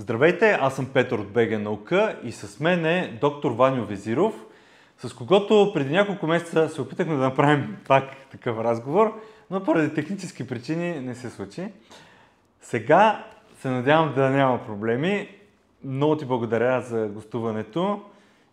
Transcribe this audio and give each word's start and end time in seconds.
Здравейте, 0.00 0.58
аз 0.60 0.76
съм 0.76 0.86
Петър 0.92 1.18
от 1.18 1.32
БГ 1.32 1.60
Наука 1.60 2.18
и 2.24 2.32
с 2.32 2.60
мен 2.60 2.86
е 2.86 3.18
доктор 3.20 3.50
Ваню 3.50 3.84
Везиров, 3.86 4.46
с 4.98 5.12
когото 5.12 5.70
преди 5.74 5.92
няколко 5.92 6.26
месеца 6.26 6.68
се 6.68 6.80
опитахме 6.80 7.14
да 7.14 7.20
направим 7.20 7.76
пак 7.88 8.04
такъв 8.30 8.58
разговор, 8.58 9.20
но 9.50 9.64
поради 9.64 9.94
технически 9.94 10.46
причини 10.46 11.00
не 11.00 11.14
се 11.14 11.30
случи. 11.30 11.68
Сега 12.60 13.24
се 13.58 13.68
надявам 13.68 14.14
да 14.14 14.30
няма 14.30 14.64
проблеми. 14.66 15.28
Много 15.84 16.16
ти 16.16 16.24
благодаря 16.24 16.80
за 16.80 17.08
гостуването 17.08 18.00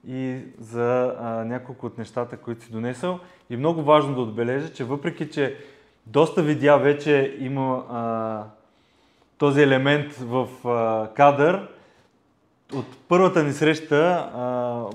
и 0.07 0.39
за 0.59 1.16
а, 1.20 1.45
няколко 1.45 1.86
от 1.86 1.98
нещата, 1.98 2.38
които 2.38 2.64
си 2.64 2.71
донесъл. 2.71 3.20
И 3.50 3.57
много 3.57 3.84
важно 3.84 4.16
да 4.16 4.21
отбележа, 4.21 4.73
че 4.73 4.84
въпреки, 4.84 5.29
че 5.29 5.57
доста 6.05 6.43
видеа 6.43 6.77
вече 6.77 7.38
има 7.39 7.86
а, 7.89 8.43
този 9.38 9.62
елемент 9.62 10.14
в 10.14 10.48
а, 10.66 11.10
кадър, 11.14 11.68
от 12.74 12.86
първата 13.08 13.44
ни 13.44 13.52
среща 13.52 14.30
а, 14.34 14.44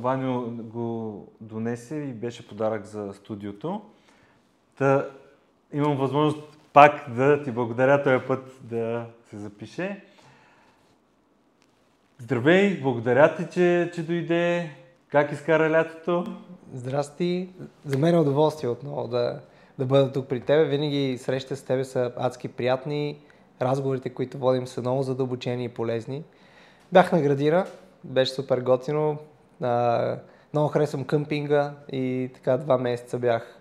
Ваню 0.00 0.50
го 0.50 1.27
донесе 1.41 1.96
и 1.96 2.12
беше 2.12 2.48
подарък 2.48 2.84
за 2.84 3.12
студиото. 3.14 3.80
Та 4.78 5.06
имам 5.73 5.97
възможност 5.97 6.38
пак 6.73 7.05
да 7.09 7.42
ти 7.42 7.50
благодаря 7.50 8.02
този 8.02 8.27
път 8.27 8.59
да 8.62 9.06
се 9.30 9.36
запише. 9.36 10.05
Здравей, 12.19 12.80
благодаря 12.80 13.34
ти, 13.34 13.47
че, 13.52 13.91
че 13.95 14.02
дойде. 14.02 14.70
Как 15.09 15.33
изкара 15.33 15.70
лятото? 15.70 16.36
Здрасти. 16.74 17.48
За 17.84 17.98
мен 17.98 18.14
е 18.14 18.19
удоволствие 18.19 18.70
отново 18.70 19.09
да, 19.09 19.41
да 19.78 19.86
бъда 19.86 20.12
тук 20.12 20.28
при 20.28 20.41
тебе. 20.41 20.64
Винаги 20.64 21.19
срещите 21.19 21.56
с 21.56 21.62
тебе 21.62 21.84
са 21.84 22.12
адски 22.16 22.48
приятни. 22.48 23.19
Разговорите, 23.62 24.11
които 24.11 24.38
водим 24.38 24.66
са 24.66 24.80
много 24.80 25.02
задълбочени 25.02 25.65
и 25.65 25.69
полезни. 25.69 26.24
Бях 26.92 27.12
на 27.12 27.23
градира, 27.23 27.66
беше 28.05 28.33
супер 28.33 28.61
готино. 28.61 29.16
А, 29.61 30.16
много 30.53 30.69
харесвам 30.69 31.05
къмпинга 31.05 31.72
и 31.92 32.31
така 32.34 32.56
два 32.56 32.78
месеца 32.78 33.19
бях 33.19 33.59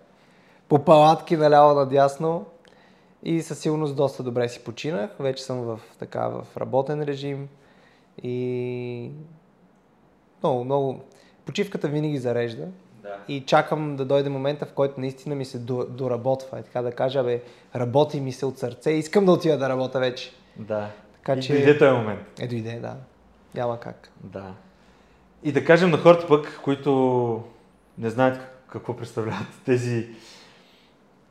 по 0.68 0.84
палатки 0.84 1.36
наляво 1.36 1.74
надясно 1.74 2.46
и 3.22 3.42
със 3.42 3.58
сигурност 3.58 3.96
доста 3.96 4.22
добре 4.22 4.48
си 4.48 4.64
починах. 4.64 5.10
Вече 5.20 5.44
съм 5.44 5.60
в, 5.60 5.80
така, 5.98 6.28
в 6.28 6.46
работен 6.56 7.02
режим 7.02 7.48
и 8.22 9.10
много, 10.42 10.64
много... 10.64 11.00
Почивката 11.44 11.88
винаги 11.88 12.18
зарежда. 12.18 12.68
Да. 13.02 13.16
И 13.28 13.40
чакам 13.40 13.96
да 13.96 14.04
дойде 14.04 14.28
момента, 14.28 14.66
в 14.66 14.72
който 14.72 15.00
наистина 15.00 15.34
ми 15.34 15.44
се 15.44 15.58
доработва. 15.88 16.60
И 16.60 16.62
така 16.62 16.82
да 16.82 16.92
кажа, 16.92 17.22
бе, 17.22 17.42
работи 17.76 18.20
ми 18.20 18.32
се 18.32 18.46
от 18.46 18.58
сърце. 18.58 18.90
Искам 18.90 19.24
да 19.26 19.32
отида 19.32 19.58
да 19.58 19.68
работя 19.68 20.00
вече. 20.00 20.32
Да. 20.56 20.90
Така, 21.14 21.38
и 21.38 21.42
че... 21.42 21.52
дойде 21.52 21.78
този 21.78 21.92
момент. 21.92 22.40
Е, 22.40 22.46
дойде, 22.46 22.78
да. 22.80 22.96
Няма 23.54 23.80
как. 23.80 24.08
Да. 24.20 24.54
И 25.42 25.52
да 25.52 25.64
кажем 25.64 25.90
на 25.90 25.98
хората 25.98 26.26
пък, 26.26 26.60
които 26.64 27.42
не 27.98 28.10
знаят 28.10 28.40
какво 28.68 28.96
представляват 28.96 29.48
тези 29.64 30.08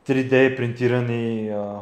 3D 0.06 0.56
принтирани 0.56 1.50
а, 1.50 1.78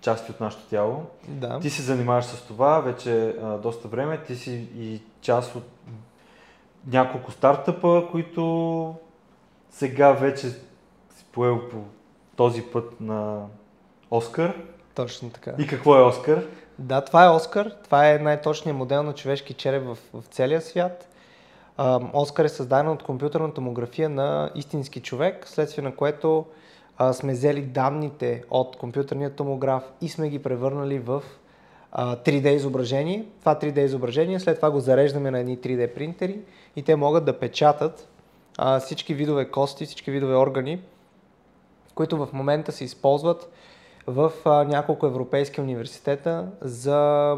части 0.00 0.30
от 0.30 0.40
нашето 0.40 0.62
тяло. 0.62 1.06
Да. 1.28 1.60
Ти 1.60 1.70
се 1.70 1.82
занимаваш 1.82 2.24
с 2.24 2.46
това 2.46 2.80
вече 2.80 3.36
а, 3.42 3.58
доста 3.58 3.88
време. 3.88 4.22
Ти 4.26 4.36
си 4.36 4.68
и 4.76 5.00
част 5.20 5.56
от 5.56 5.64
няколко 6.86 7.30
стартъпа, 7.30 8.08
които 8.10 8.94
сега 9.74 10.12
вече 10.12 10.48
си 10.50 11.24
поел 11.32 11.68
по 11.68 11.76
този 12.36 12.62
път 12.62 13.00
на 13.00 13.46
Оскар. 14.10 14.62
Точно 14.94 15.30
така. 15.30 15.52
И 15.58 15.66
какво 15.66 15.96
е 15.96 16.02
Оскар? 16.02 16.46
Да, 16.78 17.00
това 17.00 17.24
е 17.24 17.28
Оскар. 17.28 17.70
Това 17.84 18.10
е 18.10 18.18
най-точният 18.18 18.78
модел 18.78 19.02
на 19.02 19.14
човешки 19.14 19.54
череп 19.54 19.84
в, 19.84 19.98
в 20.14 20.24
целия 20.30 20.60
свят. 20.60 21.08
А, 21.76 22.00
Оскар 22.12 22.44
е 22.44 22.48
създаден 22.48 22.88
от 22.88 23.02
компютърна 23.02 23.54
томография 23.54 24.08
на 24.08 24.50
истински 24.54 25.00
човек, 25.00 25.48
следствие 25.48 25.84
на 25.84 25.94
което 25.94 26.46
а, 26.96 27.12
сме 27.12 27.32
взели 27.32 27.62
данните 27.62 28.42
от 28.50 28.76
компютърния 28.76 29.30
томограф 29.30 29.82
и 30.00 30.08
сме 30.08 30.28
ги 30.28 30.42
превърнали 30.42 30.98
в 30.98 31.22
а, 31.92 32.16
3D 32.16 32.48
изображение. 32.48 33.26
Това 33.40 33.54
3D 33.54 33.78
изображение 33.78 34.40
след 34.40 34.56
това 34.56 34.70
го 34.70 34.80
зареждаме 34.80 35.30
на 35.30 35.38
едни 35.38 35.58
3D 35.58 35.94
принтери 35.94 36.38
и 36.76 36.82
те 36.82 36.96
могат 36.96 37.24
да 37.24 37.38
печатат 37.38 38.08
а, 38.58 38.80
всички 38.80 39.14
видове 39.14 39.50
кости, 39.50 39.86
всички 39.86 40.10
видове 40.10 40.36
органи, 40.36 40.80
които 41.94 42.26
в 42.26 42.32
момента 42.32 42.72
се 42.72 42.84
използват 42.84 43.52
в 44.06 44.32
а, 44.44 44.64
няколко 44.64 45.06
европейски 45.06 45.60
университета 45.60 46.48
за 46.60 47.36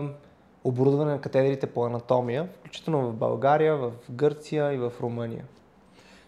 оборудване 0.64 1.12
на 1.12 1.20
катедрите 1.20 1.66
по 1.66 1.86
анатомия, 1.86 2.48
включително 2.58 3.10
в 3.10 3.14
България, 3.14 3.76
в 3.76 3.92
Гърция 4.10 4.72
и 4.72 4.76
в 4.76 4.92
Румъния. 5.00 5.44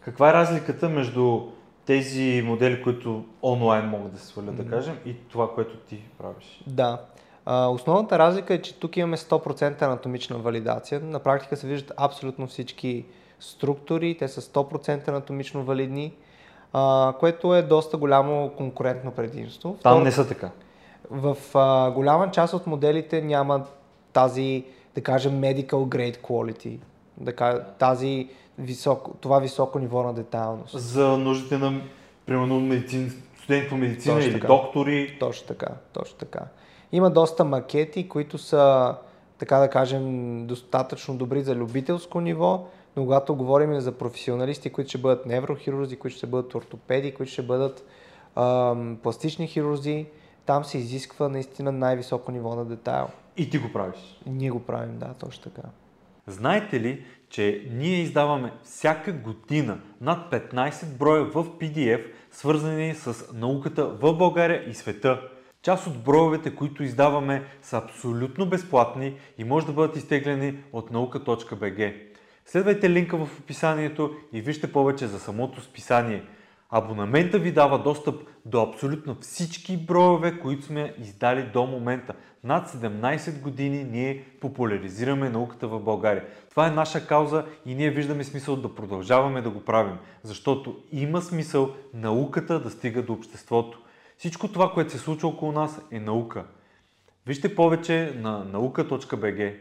Каква 0.01 0.31
е 0.31 0.33
разликата 0.33 0.89
между 0.89 1.41
тези 1.87 2.43
модели, 2.47 2.83
които 2.83 3.25
онлайн 3.43 3.85
могат 3.85 4.13
да 4.13 4.19
се 4.19 4.27
свалят, 4.27 4.57
да 4.57 4.67
кажем, 4.67 4.99
и 5.07 5.17
това, 5.29 5.55
което 5.55 5.77
ти 5.77 6.03
правиш? 6.19 6.63
Да. 6.67 7.01
А, 7.47 7.67
основната 7.67 8.19
разлика 8.19 8.55
е, 8.55 8.63
че 8.63 8.75
тук 8.75 8.97
имаме 8.97 9.17
100% 9.17 9.83
анатомична 9.83 10.39
валидация. 10.39 11.01
На 11.01 11.19
практика 11.19 11.57
се 11.57 11.67
виждат 11.67 11.93
абсолютно 11.97 12.47
всички 12.47 13.05
структури, 13.41 14.17
те 14.19 14.29
са 14.29 14.41
100% 14.43 15.09
анатомично 15.09 15.65
валидни, 15.65 16.13
а, 16.73 17.15
което 17.21 17.55
е 17.55 17.63
доста 17.63 17.97
голямо 17.97 18.51
конкурентно 18.51 19.11
предимство. 19.11 19.77
Там 19.83 19.95
Второ- 19.95 20.05
не 20.05 20.13
са 20.13 20.29
така. 20.29 20.51
В 21.11 21.37
а, 21.55 21.91
голяма 21.91 22.31
част 22.31 22.55
от 22.55 22.67
моделите 22.67 23.23
няма 23.23 23.65
тази, 24.13 24.65
да 24.95 25.01
кажем, 25.01 25.33
medical 25.33 25.67
grade 25.67 26.19
quality, 26.19 26.79
да 27.17 27.33
тази 27.65 28.29
високо, 28.59 29.15
това 29.21 29.39
високо 29.39 29.79
ниво 29.79 30.03
на 30.03 30.15
детайлност. 30.15 30.79
За 30.79 31.09
нуждите 31.09 31.59
на, 31.59 31.81
примерно, 32.27 32.61
медицин, 32.61 33.23
студенти 33.39 33.69
по 33.69 33.77
медицина 33.77 34.15
Точно 34.15 34.31
или 34.31 34.41
така. 34.41 34.47
доктори. 34.47 35.17
Точно 35.21 35.47
така, 35.47 35.67
точно 35.93 36.19
така. 36.19 36.41
Има 36.93 37.11
доста 37.11 37.45
макети, 37.45 38.09
които 38.09 38.39
са, 38.39 38.95
така 39.39 39.59
да 39.59 39.71
кажем, 39.71 40.47
достатъчно 40.47 41.17
добри 41.17 41.43
за 41.43 41.55
любителско 41.55 42.21
ниво, 42.21 42.67
но 42.97 43.03
когато 43.03 43.35
говорим 43.35 43.81
за 43.81 43.93
професионалисти, 43.93 44.71
които 44.71 44.89
ще 44.89 44.99
бъдат 44.99 45.27
неврохирурзи, 45.27 45.97
които 45.97 46.17
ще 46.17 46.27
бъдат 46.27 46.55
ортопеди, 46.55 47.15
които 47.15 47.33
ще 47.33 47.43
бъдат 47.43 47.87
ам, 48.37 48.99
пластични 49.03 49.47
хирурзи, 49.47 50.07
там 50.47 50.65
се 50.65 50.79
изисква 50.79 51.29
наистина 51.29 51.73
най-високо 51.73 52.33
ниво 52.33 52.55
на 52.55 52.65
детайл. 52.65 53.09
И 53.37 53.51
ти 53.51 53.59
го 53.59 53.73
правиш. 53.73 54.21
Ние 54.27 54.51
го 54.51 54.61
правим, 54.61 54.99
да, 54.99 55.15
точно 55.15 55.53
така. 55.53 55.69
Знаете 56.27 56.81
ли, 56.81 57.05
че 57.29 57.69
ние 57.73 58.01
издаваме 58.01 58.53
всяка 58.63 59.13
година 59.13 59.79
над 60.01 60.33
15 60.33 60.87
броя 60.87 61.25
в 61.25 61.35
PDF, 61.45 62.05
свързани 62.31 62.95
с 62.95 63.33
науката 63.35 63.87
в 63.87 64.15
България 64.15 64.71
и 64.71 64.75
света? 64.75 65.21
Част 65.63 65.87
от 65.87 66.05
броевете, 66.05 66.55
които 66.55 66.83
издаваме, 66.83 67.45
са 67.63 67.77
абсолютно 67.77 68.47
безплатни 68.47 69.15
и 69.39 69.45
може 69.45 69.67
да 69.67 69.73
бъдат 69.73 69.97
изтеглени 69.97 70.55
от 70.73 70.91
nauka.bg. 70.91 71.95
Следвайте 72.45 72.91
линка 72.91 73.17
в 73.17 73.39
описанието 73.41 74.11
и 74.33 74.41
вижте 74.41 74.73
повече 74.73 75.07
за 75.07 75.19
самото 75.19 75.61
списание. 75.61 76.23
Абонамента 76.71 77.39
ви 77.39 77.53
дава 77.53 77.83
достъп 77.83 78.23
до 78.45 78.63
абсолютно 78.63 79.17
всички 79.21 79.77
броеве, 79.77 80.39
които 80.41 80.65
сме 80.65 80.95
издали 80.99 81.43
до 81.43 81.67
момента. 81.67 82.15
Над 82.45 82.69
17 82.69 83.41
години 83.41 83.85
ние 83.85 84.25
популяризираме 84.41 85.31
науката 85.31 85.69
в 85.69 85.81
България. 85.81 86.25
Това 86.51 86.67
е 86.67 86.71
наша 86.71 87.07
кауза 87.07 87.45
и 87.67 87.75
ние 87.75 87.91
виждаме 87.91 88.25
смисъл 88.25 88.57
да 88.57 88.75
продължаваме 88.75 89.43
да 89.43 89.51
го 89.51 89.61
правим, 89.65 89.97
защото 90.23 90.77
има 90.93 91.23
смисъл 91.23 91.75
науката 91.95 92.61
да 92.61 92.71
стига 92.71 93.03
до 93.03 93.13
обществото. 93.13 93.81
Всичко 94.19 94.49
това, 94.49 94.73
което 94.73 94.93
се 94.93 94.99
случва 94.99 95.29
около 95.29 95.53
нас 95.53 95.81
е 95.91 96.01
наука. 96.01 96.45
Вижте 97.27 97.55
повече 97.55 98.13
на 98.17 98.47
nauka.bg. 98.47 99.57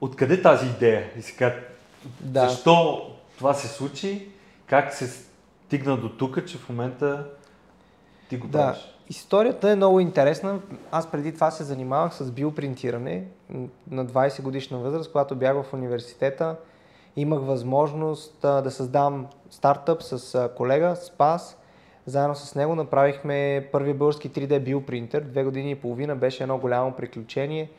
Откъде 0.00 0.42
тази 0.42 0.66
идея? 0.66 1.10
И 1.18 1.22
сега, 1.22 1.54
Да. 2.20 2.48
защо 2.48 3.06
това 3.38 3.54
се 3.54 3.68
случи? 3.68 4.28
Как 4.66 4.94
се 4.94 5.06
стигна 5.66 5.96
до 5.96 6.08
тук, 6.08 6.46
че 6.46 6.58
в 6.58 6.68
момента 6.68 7.28
ти 8.28 8.36
го 8.36 8.46
Да, 8.46 8.58
правиш? 8.58 8.94
историята 9.08 9.70
е 9.70 9.76
много 9.76 10.00
интересна. 10.00 10.60
Аз 10.90 11.10
преди 11.10 11.34
това 11.34 11.50
се 11.50 11.64
занимавах 11.64 12.14
с 12.14 12.30
биопринтиране 12.30 13.24
на 13.90 14.06
20 14.06 14.42
годишна 14.42 14.78
възраст, 14.78 15.12
когато 15.12 15.36
бях 15.36 15.62
в 15.62 15.72
университета. 15.74 16.56
Имах 17.16 17.40
възможност 17.40 18.38
да 18.42 18.70
създам 18.70 19.26
стартъп 19.50 20.02
с 20.02 20.48
колега 20.56 20.96
Спас. 20.96 21.58
Заедно 22.06 22.34
с 22.34 22.54
него 22.54 22.74
направихме 22.74 23.68
първи 23.72 23.94
български 23.94 24.30
3D 24.30 24.60
биопринтер. 24.60 25.20
Две 25.20 25.44
години 25.44 25.70
и 25.70 25.74
половина 25.74 26.16
беше 26.16 26.42
едно 26.42 26.58
голямо 26.58 26.92
приключение, 26.92 27.70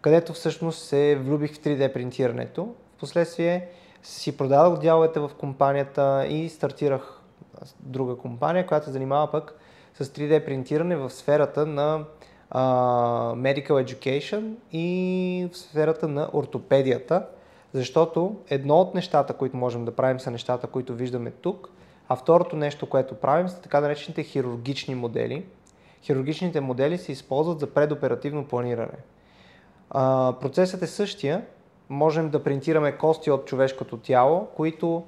където 0.00 0.32
всъщност 0.32 0.82
се 0.82 1.16
влюбих 1.16 1.54
в 1.54 1.58
3D 1.58 1.92
принтирането. 1.92 2.74
Впоследствие 2.96 3.68
си 4.02 4.36
продадох 4.36 4.78
дяловете 4.78 5.20
в 5.20 5.30
компанията 5.38 6.26
и 6.28 6.48
стартирах 6.48 7.20
друга 7.80 8.16
компания, 8.16 8.66
която 8.66 8.86
се 8.86 8.92
занимава 8.92 9.30
пък 9.30 9.54
с 9.94 10.04
3D 10.04 10.44
принтиране 10.44 10.96
в 10.96 11.10
сферата 11.10 11.66
на 11.66 12.04
medical 13.34 13.70
education 13.84 14.52
и 14.72 15.48
в 15.52 15.56
сферата 15.56 16.08
на 16.08 16.30
ортопедията, 16.32 17.26
защото 17.72 18.36
едно 18.50 18.74
от 18.74 18.94
нещата, 18.94 19.32
които 19.32 19.56
можем 19.56 19.84
да 19.84 19.96
правим 19.96 20.20
са 20.20 20.30
нещата, 20.30 20.66
които 20.66 20.94
виждаме 20.94 21.30
тук, 21.30 21.70
а 22.08 22.16
второто 22.16 22.56
нещо, 22.56 22.88
което 22.88 23.14
правим 23.14 23.48
са 23.48 23.60
така 23.60 23.80
наречените 23.80 24.22
хирургични 24.22 24.94
модели. 24.94 25.46
Хирургичните 26.02 26.60
модели 26.60 26.98
се 26.98 27.12
използват 27.12 27.60
за 27.60 27.66
предоперативно 27.66 28.44
планиране. 28.44 28.98
А, 29.90 30.34
процесът 30.40 30.82
е 30.82 30.86
същия. 30.86 31.46
Можем 31.88 32.30
да 32.30 32.42
принтираме 32.42 32.96
кости 32.96 33.30
от 33.30 33.46
човешкото 33.46 33.96
тяло, 33.96 34.46
които 34.56 35.04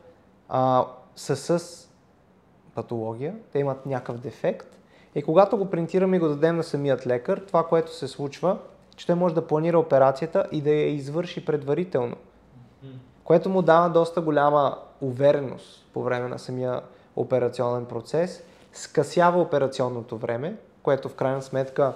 а, 0.49 0.87
са 1.17 1.37
с 1.37 1.89
патология, 2.75 3.35
те 3.53 3.59
имат 3.59 3.87
някакъв 3.87 4.19
дефект 4.19 4.79
и 5.15 5.23
когато 5.23 5.56
го 5.56 5.71
принтираме 5.71 6.17
и 6.17 6.21
го 6.21 6.29
дадем 6.29 6.56
на 6.56 6.62
самият 6.62 7.06
лекар, 7.06 7.39
това, 7.47 7.67
което 7.67 7.94
се 7.94 8.09
случва, 8.09 8.59
че 8.97 9.06
той 9.06 9.15
може 9.15 9.35
да 9.35 9.47
планира 9.47 9.79
операцията 9.79 10.47
и 10.53 10.61
да 10.61 10.71
я 10.71 10.89
извърши 10.94 11.44
предварително, 11.44 12.17
което 13.25 13.49
му 13.49 13.62
дава 13.62 13.91
доста 13.91 14.21
голяма 14.21 14.79
увереност 15.01 15.88
по 15.99 16.03
време 16.03 16.29
на 16.29 16.39
самия 16.39 16.81
операционен 17.17 17.87
процес, 17.87 18.43
скъсява 18.73 19.41
операционното 19.41 20.19
време, 20.19 20.56
което 20.83 21.09
в 21.09 21.15
крайна 21.15 21.43
сметка 21.43 21.95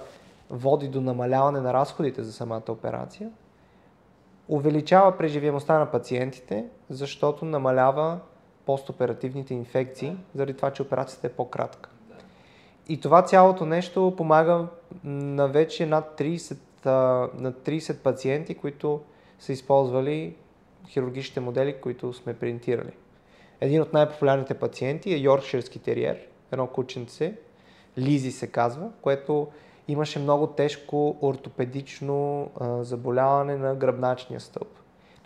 води 0.49 0.87
до 0.87 1.01
намаляване 1.01 1.61
на 1.61 1.73
разходите 1.73 2.23
за 2.23 2.33
самата 2.33 2.63
операция, 2.69 3.29
увеличава 4.47 5.17
преживемостта 5.17 5.79
на 5.79 5.91
пациентите, 5.91 6.65
защото 6.89 7.45
намалява 7.45 8.19
постоперативните 8.65 9.53
инфекции, 9.53 10.17
заради 10.35 10.53
това, 10.53 10.71
че 10.71 10.81
операцията 10.81 11.27
е 11.27 11.33
по-кратка. 11.33 11.89
И 12.87 12.99
това 12.99 13.21
цялото 13.21 13.65
нещо 13.65 14.13
помага 14.17 14.67
на 15.03 15.47
вече 15.47 15.85
над 15.85 16.19
30, 16.19 16.57
на 17.35 17.53
30 17.53 17.97
пациенти, 17.97 18.55
които 18.55 19.01
са 19.39 19.53
използвали 19.53 20.35
хирургичните 20.87 21.39
модели, 21.39 21.81
които 21.81 22.13
сме 22.13 22.33
принтирали. 22.33 22.91
Един 23.63 23.81
от 23.81 23.93
най-популярните 23.93 24.53
пациенти 24.53 25.13
е 25.13 25.17
Йоркширски 25.17 25.79
териер, 25.79 26.17
едно 26.51 26.67
кученце, 26.67 27.33
Лизи 27.97 28.31
се 28.31 28.47
казва, 28.47 28.89
което 29.01 29.47
имаше 29.87 30.19
много 30.19 30.47
тежко 30.47 31.17
ортопедично 31.21 32.49
а, 32.59 32.83
заболяване 32.83 33.55
на 33.55 33.75
гръбначния 33.75 34.39
стълб. 34.39 34.67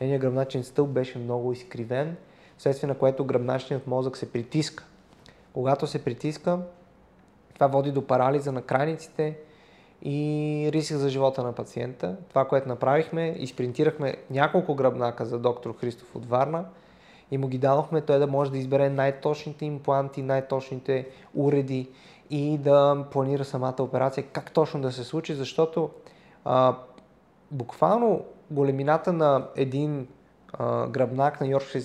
Нейният 0.02 0.22
гръбначен 0.22 0.64
стълб 0.64 0.90
беше 0.90 1.18
много 1.18 1.52
изкривен, 1.52 2.16
вследствие 2.58 2.88
на 2.88 2.98
което 2.98 3.26
гръбначният 3.26 3.88
мозък 3.88 4.18
се 4.18 4.32
притиска. 4.32 4.84
Когато 5.54 5.88
се 5.88 6.04
притиска, 6.04 6.60
това 7.54 7.68
води 7.68 7.92
до 7.92 8.08
парализа 8.08 8.52
на 8.52 8.62
крайниците 8.62 9.38
и 10.02 10.70
риск 10.74 10.94
за 10.94 11.10
живота 11.10 11.44
на 11.44 11.54
пациента. 11.54 12.18
Това, 12.30 12.48
което 12.48 12.68
направихме, 12.68 13.36
изпринтирахме 13.38 14.16
няколко 14.30 14.76
гръбнака 14.76 15.26
за 15.26 15.40
доктор 15.40 15.78
Христов 15.78 16.16
от 16.16 16.26
Варна 16.26 16.66
и 17.32 17.38
му 17.38 17.48
ги 17.48 17.58
дадохме 17.58 18.02
той 18.02 18.20
да 18.20 18.28
може 18.28 18.52
да 18.52 18.58
избере 18.58 18.90
най-точните 18.90 19.66
импланти, 19.66 20.22
най-точните 20.22 21.08
уреди 21.36 21.90
и 22.30 22.58
да 22.58 23.06
планира 23.12 23.46
самата 23.46 23.76
операция, 23.80 24.24
как 24.24 24.52
точно 24.52 24.82
да 24.82 24.92
се 24.92 25.04
случи, 25.04 25.34
защото 25.34 25.90
а, 26.46 26.76
буквално 27.52 28.26
големината 28.52 29.14
на 29.14 29.48
един 29.56 30.08
а, 30.54 30.88
гръбнак 30.88 31.42
на, 31.42 31.48
Йоркшир, 31.48 31.82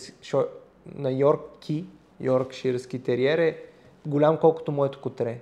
на 0.94 1.10
Йорки, 1.10 1.86
Йоркширски 2.20 3.02
териер 3.02 3.38
е 3.38 3.62
голям 4.06 4.36
колкото 4.36 4.72
моето 4.72 5.00
котре. 5.00 5.40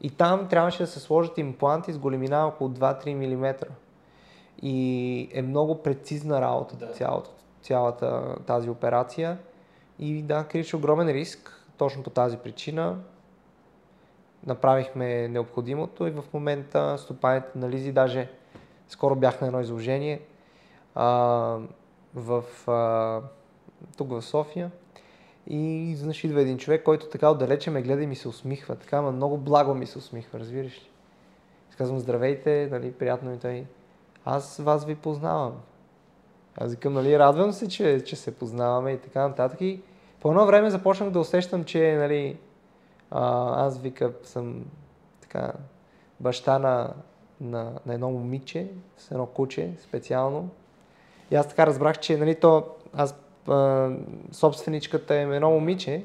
И 0.00 0.10
там 0.10 0.48
трябваше 0.48 0.82
да 0.82 0.86
се 0.86 1.00
сложат 1.00 1.38
импланти 1.38 1.92
с 1.92 1.98
големина 1.98 2.46
около 2.46 2.70
2-3 2.70 3.14
мм. 3.14 3.54
И 4.62 5.28
е 5.32 5.42
много 5.42 5.82
прецизна 5.82 6.40
работа 6.40 6.76
да. 6.76 6.92
цялата, 6.92 7.30
цялата 7.62 8.36
тази 8.46 8.70
операция. 8.70 9.38
И 9.98 10.22
да, 10.22 10.44
криеше 10.44 10.76
огромен 10.76 11.08
риск, 11.08 11.64
точно 11.76 12.02
по 12.02 12.10
тази 12.10 12.36
причина. 12.36 12.98
Направихме 14.46 15.28
необходимото 15.28 16.06
и 16.06 16.10
в 16.10 16.24
момента 16.34 16.98
стопаните 16.98 17.48
на 17.54 17.68
Лизи 17.68 17.92
даже 17.92 18.30
скоро 18.88 19.16
бях 19.16 19.40
на 19.40 19.46
едно 19.46 19.60
изложение 19.60 20.20
а, 20.94 21.06
в, 22.14 22.44
а, 22.66 23.20
тук 23.96 24.10
в 24.10 24.22
София 24.22 24.70
и 25.46 25.90
изведнъж 25.90 26.24
идва 26.24 26.40
един 26.40 26.58
човек, 26.58 26.82
който 26.82 27.08
така 27.08 27.30
отдалече 27.30 27.70
ме 27.70 27.82
гледа 27.82 28.02
и 28.02 28.06
ми 28.06 28.16
се 28.16 28.28
усмихва. 28.28 28.76
Така, 28.76 29.02
ма 29.02 29.12
много 29.12 29.38
благо 29.38 29.74
ми 29.74 29.86
се 29.86 29.98
усмихва, 29.98 30.38
разбираш 30.38 30.76
ли? 30.76 30.90
Казвам, 31.78 31.98
здравейте, 31.98 32.68
нали, 32.70 32.92
приятно 32.92 33.30
ми 33.30 33.38
той. 33.38 33.66
Аз 34.24 34.56
вас 34.56 34.84
ви 34.84 34.94
познавам. 34.94 35.52
Аз 36.60 36.70
викам, 36.70 36.92
нали, 36.92 37.18
радвам 37.18 37.52
се, 37.52 37.68
че, 37.68 38.04
че 38.04 38.16
се 38.16 38.34
познаваме 38.34 38.92
и 38.92 38.98
така 38.98 39.28
нататък. 39.28 39.60
И 39.60 39.80
по 40.20 40.28
едно 40.28 40.46
време 40.46 40.70
започнах 40.70 41.10
да 41.10 41.20
усещам, 41.20 41.64
че, 41.64 41.96
нали, 41.98 42.36
а, 43.10 43.54
аз 43.66 43.78
вика 43.78 44.12
съм 44.22 44.64
така 45.20 45.52
баща 46.20 46.58
на, 46.58 46.94
на, 47.40 47.72
на 47.86 47.94
едно 47.94 48.10
момиче, 48.10 48.66
с 48.96 49.10
едно 49.10 49.26
куче 49.26 49.70
специално. 49.82 50.48
И 51.30 51.36
аз 51.36 51.48
така 51.48 51.66
разбрах, 51.66 51.98
че 51.98 52.16
нали, 52.16 52.34
то, 52.34 52.66
аз 52.94 53.14
а, 53.48 53.90
собственичката 54.32 55.14
е 55.14 55.22
едно 55.22 55.50
момиче, 55.50 56.04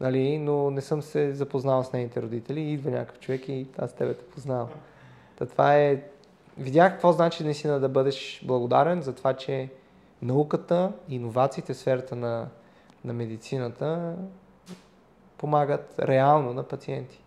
нали, 0.00 0.38
но 0.38 0.70
не 0.70 0.80
съм 0.80 1.02
се 1.02 1.34
запознал 1.34 1.84
с 1.84 1.92
нейните 1.92 2.22
родители. 2.22 2.60
Идва 2.60 2.90
някакъв 2.90 3.20
човек 3.20 3.48
и 3.48 3.66
аз 3.78 3.92
тебе 3.92 4.14
те 4.14 4.24
познавам. 4.24 4.68
Та 5.36 5.46
това 5.46 5.76
е... 5.76 6.02
Видях 6.58 6.92
какво 6.92 7.12
значи 7.12 7.44
наистина 7.44 7.80
да 7.80 7.88
бъдеш 7.88 8.40
благодарен 8.44 9.02
за 9.02 9.14
това, 9.14 9.34
че 9.34 9.68
науката, 10.22 10.92
иновациите 11.08 11.74
в 11.74 11.76
сферата 11.76 12.16
на, 12.16 12.48
на 13.04 13.12
медицината 13.12 14.16
помагат 15.38 15.94
реално 15.98 16.52
на 16.52 16.62
пациенти. 16.62 17.20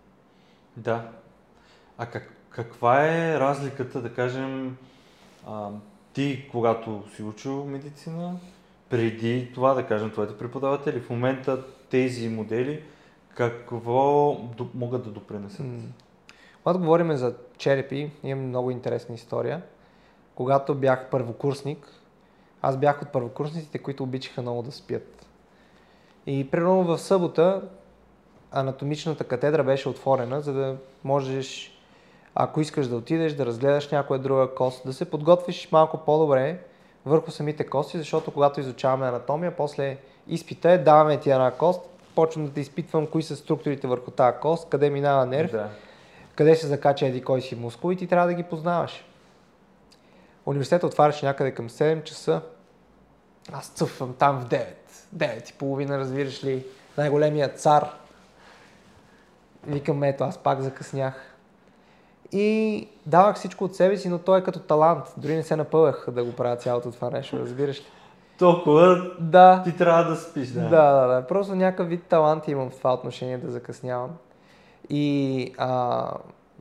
Да. 0.77 1.09
А 1.97 2.05
как, 2.05 2.33
каква 2.49 3.05
е 3.05 3.39
разликата, 3.39 4.01
да 4.01 4.13
кажем, 4.13 4.77
а, 5.47 5.69
ти, 6.13 6.47
когато 6.51 7.03
си 7.15 7.23
учил 7.23 7.65
медицина, 7.65 8.35
преди 8.89 9.51
това, 9.53 9.73
да 9.73 9.87
кажем, 9.87 10.11
твоите 10.11 10.37
преподаватели, 10.37 10.99
в 10.99 11.09
момента 11.09 11.63
тези 11.89 12.29
модели, 12.29 12.83
какво 13.35 14.37
могат 14.73 15.03
да 15.03 15.09
допринесат? 15.09 15.65
Когато 16.63 16.79
говорим 16.79 17.15
за 17.15 17.33
черепи, 17.57 18.11
имам 18.23 18.45
много 18.45 18.71
интересна 18.71 19.15
история. 19.15 19.61
Когато 20.35 20.75
бях 20.75 21.09
първокурсник, 21.09 21.87
аз 22.61 22.77
бях 22.77 23.01
от 23.01 23.09
първокурсниците, 23.09 23.77
които 23.77 24.03
обичаха 24.03 24.41
много 24.41 24.62
да 24.62 24.71
спят. 24.71 25.25
И 26.25 26.51
примерно 26.51 26.83
в 26.83 26.97
събота 26.97 27.62
анатомичната 28.51 29.24
катедра 29.24 29.63
беше 29.63 29.89
отворена, 29.89 30.41
за 30.41 30.53
да 30.53 30.77
можеш, 31.03 31.77
ако 32.36 32.62
искаш 32.62 32.88
да 32.88 32.95
отидеш, 32.95 33.33
да 33.33 33.45
разгледаш 33.45 33.89
някоя 33.89 34.19
друга 34.19 34.55
кост, 34.55 34.81
да 34.86 34.93
се 34.93 35.09
подготвиш 35.09 35.71
малко 35.71 35.97
по-добре 35.97 36.59
върху 37.05 37.31
самите 37.31 37.65
кости, 37.65 37.97
защото 37.97 38.31
когато 38.31 38.59
изучаваме 38.59 39.07
анатомия, 39.07 39.55
после 39.57 39.97
изпита 40.27 40.71
е, 40.71 40.77
даваме 40.77 41.19
ти 41.19 41.31
една 41.31 41.51
кост, 41.51 41.81
почвам 42.15 42.45
да 42.45 42.53
те 42.53 42.62
изпитвам 42.62 43.07
кои 43.07 43.24
са 43.24 43.36
структурите 43.36 43.88
върху 43.88 44.12
тази 44.12 44.38
кост, 44.41 44.69
къде 44.69 44.89
минава 44.89 45.25
нерв, 45.25 45.51
да. 45.51 45.69
Къде 46.35 46.55
се 46.55 46.67
закача 46.67 47.05
еди 47.05 47.21
кой 47.21 47.41
си 47.41 47.55
мускул 47.55 47.91
и 47.91 47.95
ти 47.95 48.07
трябва 48.07 48.27
да 48.27 48.33
ги 48.33 48.43
познаваш. 48.43 49.05
Университетът 50.45 50.91
отваряше 50.91 51.25
някъде 51.25 51.51
към 51.51 51.69
7 51.69 52.03
часа. 52.03 52.41
Аз 53.51 53.67
цъфвам 53.67 54.13
там 54.13 54.39
в 54.39 54.45
9. 54.45 54.65
9 55.15 55.50
и 55.50 55.53
половина, 55.53 56.00
разбираш 56.00 56.43
ли, 56.43 56.65
най-големия 56.97 57.50
цар. 57.50 57.89
Викам, 59.67 60.03
ето, 60.03 60.23
аз 60.23 60.38
пак 60.38 60.61
закъснях 60.61 61.31
и 62.31 62.88
давах 63.05 63.35
всичко 63.35 63.63
от 63.63 63.75
себе 63.75 63.97
си, 63.97 64.09
но 64.09 64.19
той 64.19 64.39
е 64.39 64.43
като 64.43 64.59
талант. 64.59 65.13
Дори 65.17 65.35
не 65.35 65.43
се 65.43 65.55
напълах 65.55 66.07
да 66.11 66.23
го 66.23 66.31
правя 66.31 66.55
цялото 66.55 66.91
това 66.91 67.09
нещо, 67.09 67.39
разбираш 67.39 67.79
ли? 67.79 67.85
Толкова 68.39 69.11
да. 69.19 69.61
ти 69.63 69.77
трябва 69.77 70.03
да 70.03 70.15
спиш, 70.15 70.50
да. 70.50 70.61
Да, 70.61 70.91
да, 70.91 71.07
да. 71.07 71.27
Просто 71.27 71.55
някакъв 71.55 71.88
вид 71.88 72.03
талант 72.03 72.47
имам 72.47 72.69
в 72.69 72.77
това 72.77 72.93
отношение 72.93 73.38
да 73.38 73.51
закъснявам. 73.51 74.09
И 74.89 75.53
а, 75.57 76.11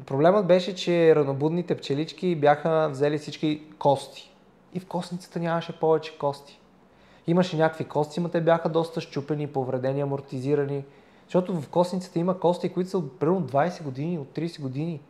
проблемът 0.06 0.46
беше, 0.46 0.74
че 0.74 1.16
ранобудните 1.16 1.76
пчелички 1.76 2.36
бяха 2.36 2.88
взели 2.90 3.18
всички 3.18 3.62
кости. 3.78 4.30
И 4.74 4.80
в 4.80 4.86
костницата 4.86 5.38
нямаше 5.38 5.80
повече 5.80 6.18
кости. 6.18 6.60
Имаше 7.26 7.56
някакви 7.56 7.84
кости, 7.84 8.20
но 8.20 8.28
те 8.28 8.40
бяха 8.40 8.68
доста 8.68 9.00
щупени, 9.00 9.46
повредени, 9.46 10.00
амортизирани. 10.00 10.84
Защото 11.24 11.60
в 11.60 11.68
костницата 11.68 12.18
има 12.18 12.38
кости, 12.38 12.68
които 12.68 12.90
са 12.90 12.98
от 12.98 13.18
примерно 13.18 13.42
20 13.42 13.82
години, 13.82 14.18
от 14.18 14.28
30 14.28 14.60
години. 14.60 15.00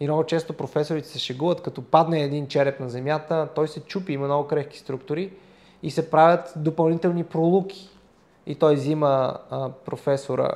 И 0.00 0.04
много 0.04 0.24
често 0.24 0.52
професорите 0.52 1.08
се 1.08 1.18
шегуват, 1.18 1.62
като 1.62 1.82
падне 1.82 2.22
един 2.22 2.46
череп 2.46 2.80
на 2.80 2.88
земята, 2.88 3.48
той 3.54 3.68
се 3.68 3.80
чупи, 3.80 4.12
има 4.12 4.24
много 4.24 4.48
крехки 4.48 4.78
структури 4.78 5.32
и 5.82 5.90
се 5.90 6.10
правят 6.10 6.52
допълнителни 6.56 7.24
пролуки. 7.24 7.88
И 8.46 8.54
той 8.54 8.74
взима 8.74 9.38
а, 9.50 9.70
професора 9.70 10.50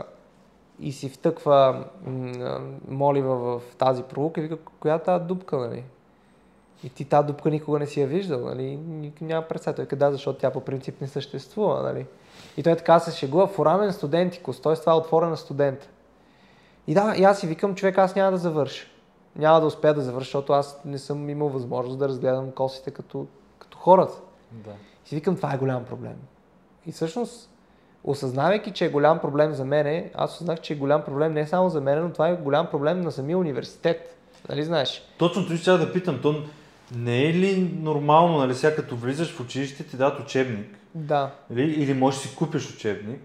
и 0.81 0.93
си 0.93 1.09
втъква 1.09 1.85
молива 2.89 3.37
в 3.37 3.77
тази 3.77 4.03
пролука 4.03 4.41
и 4.41 4.43
вика, 4.43 4.57
коя 4.81 4.95
е 4.95 5.03
тази 5.03 5.25
дупка, 5.25 5.59
нали? 5.59 5.85
И 6.85 6.89
ти 6.89 7.05
тази 7.05 7.27
дупка 7.27 7.51
никога 7.51 7.79
не 7.79 7.87
си 7.87 8.01
я 8.01 8.07
виждал, 8.07 8.41
нали? 8.41 8.79
Няма 9.21 9.49
представа. 9.49 9.87
Той 9.87 9.99
да, 9.99 10.13
защото 10.13 10.39
тя 10.39 10.51
по 10.51 10.61
принцип 10.61 11.01
не 11.01 11.09
съществува, 11.09 11.83
нали? 11.83 12.07
И 12.57 12.63
той 12.63 12.77
така 12.77 12.99
се 12.99 13.19
шегува, 13.19 13.47
форамен 13.47 13.93
студентикус, 13.93 14.61
т.е. 14.61 14.75
това 14.75 14.93
е 14.93 14.97
отворена 14.97 15.37
студент. 15.37 15.89
И 16.87 16.95
да, 16.95 17.15
и 17.17 17.25
аз 17.25 17.41
си 17.41 17.47
викам, 17.47 17.75
човек, 17.75 17.99
аз 17.99 18.15
няма 18.15 18.31
да 18.31 18.37
завърша. 18.37 18.87
Няма 19.37 19.61
да 19.61 19.67
успея 19.67 19.95
да 19.95 20.01
завърша, 20.01 20.27
защото 20.27 20.53
аз 20.53 20.81
не 20.85 20.99
съм 20.99 21.31
имал 21.31 21.49
възможност 21.49 21.99
да 21.99 22.09
разгледам 22.09 22.51
косите 22.51 22.91
като, 22.91 23.27
като 23.59 23.79
хората. 23.79 24.21
Да. 24.53 24.71
И 25.05 25.09
си 25.09 25.15
викам, 25.15 25.37
това 25.37 25.55
е 25.55 25.59
голям 25.59 25.85
проблем. 25.85 26.17
И 26.87 26.93
всъщност, 26.93 27.51
осъзнавайки, 28.11 28.71
че 28.71 28.85
е 28.85 28.89
голям 28.89 29.19
проблем 29.19 29.53
за 29.53 29.65
мене, 29.65 30.11
аз 30.15 30.35
осъзнах, 30.35 30.61
че 30.61 30.73
е 30.73 30.77
голям 30.77 31.03
проблем 31.03 31.33
не 31.33 31.47
само 31.47 31.69
за 31.69 31.81
мен, 31.81 32.03
но 32.03 32.13
това 32.13 32.29
е 32.29 32.37
голям 32.37 32.67
проблем 32.67 33.01
на 33.01 33.13
самия 33.13 33.39
университет. 33.39 34.17
Нали 34.49 34.65
знаеш? 34.65 35.03
Точно 35.19 35.45
това 35.45 35.57
ще 35.57 35.71
да 35.71 35.93
питам. 35.93 36.19
То 36.23 36.43
не 36.95 37.25
е 37.25 37.35
ли 37.35 37.73
нормално, 37.81 38.39
нали, 38.39 38.55
сега 38.55 38.77
като 38.77 38.97
влизаш 38.97 39.33
в 39.33 39.41
училище, 39.41 39.85
ти 39.85 39.97
дадат 39.97 40.21
учебник, 40.21 40.79
Да. 40.95 41.31
нали, 41.51 41.63
или 41.63 41.95
можеш 41.95 42.21
да 42.23 42.29
си 42.29 42.37
купиш 42.37 42.71
учебник, 42.75 43.21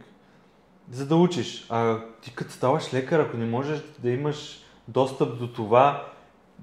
за 0.92 1.06
да 1.06 1.16
учиш. 1.16 1.66
А 1.70 1.98
ти 2.22 2.36
като 2.36 2.52
ставаш 2.52 2.94
лекар, 2.94 3.20
ако 3.20 3.38
не 3.38 3.46
можеш 3.46 3.80
да 4.00 4.10
имаш 4.10 4.60
достъп 4.88 5.40
до 5.40 5.48
това, 5.48 6.06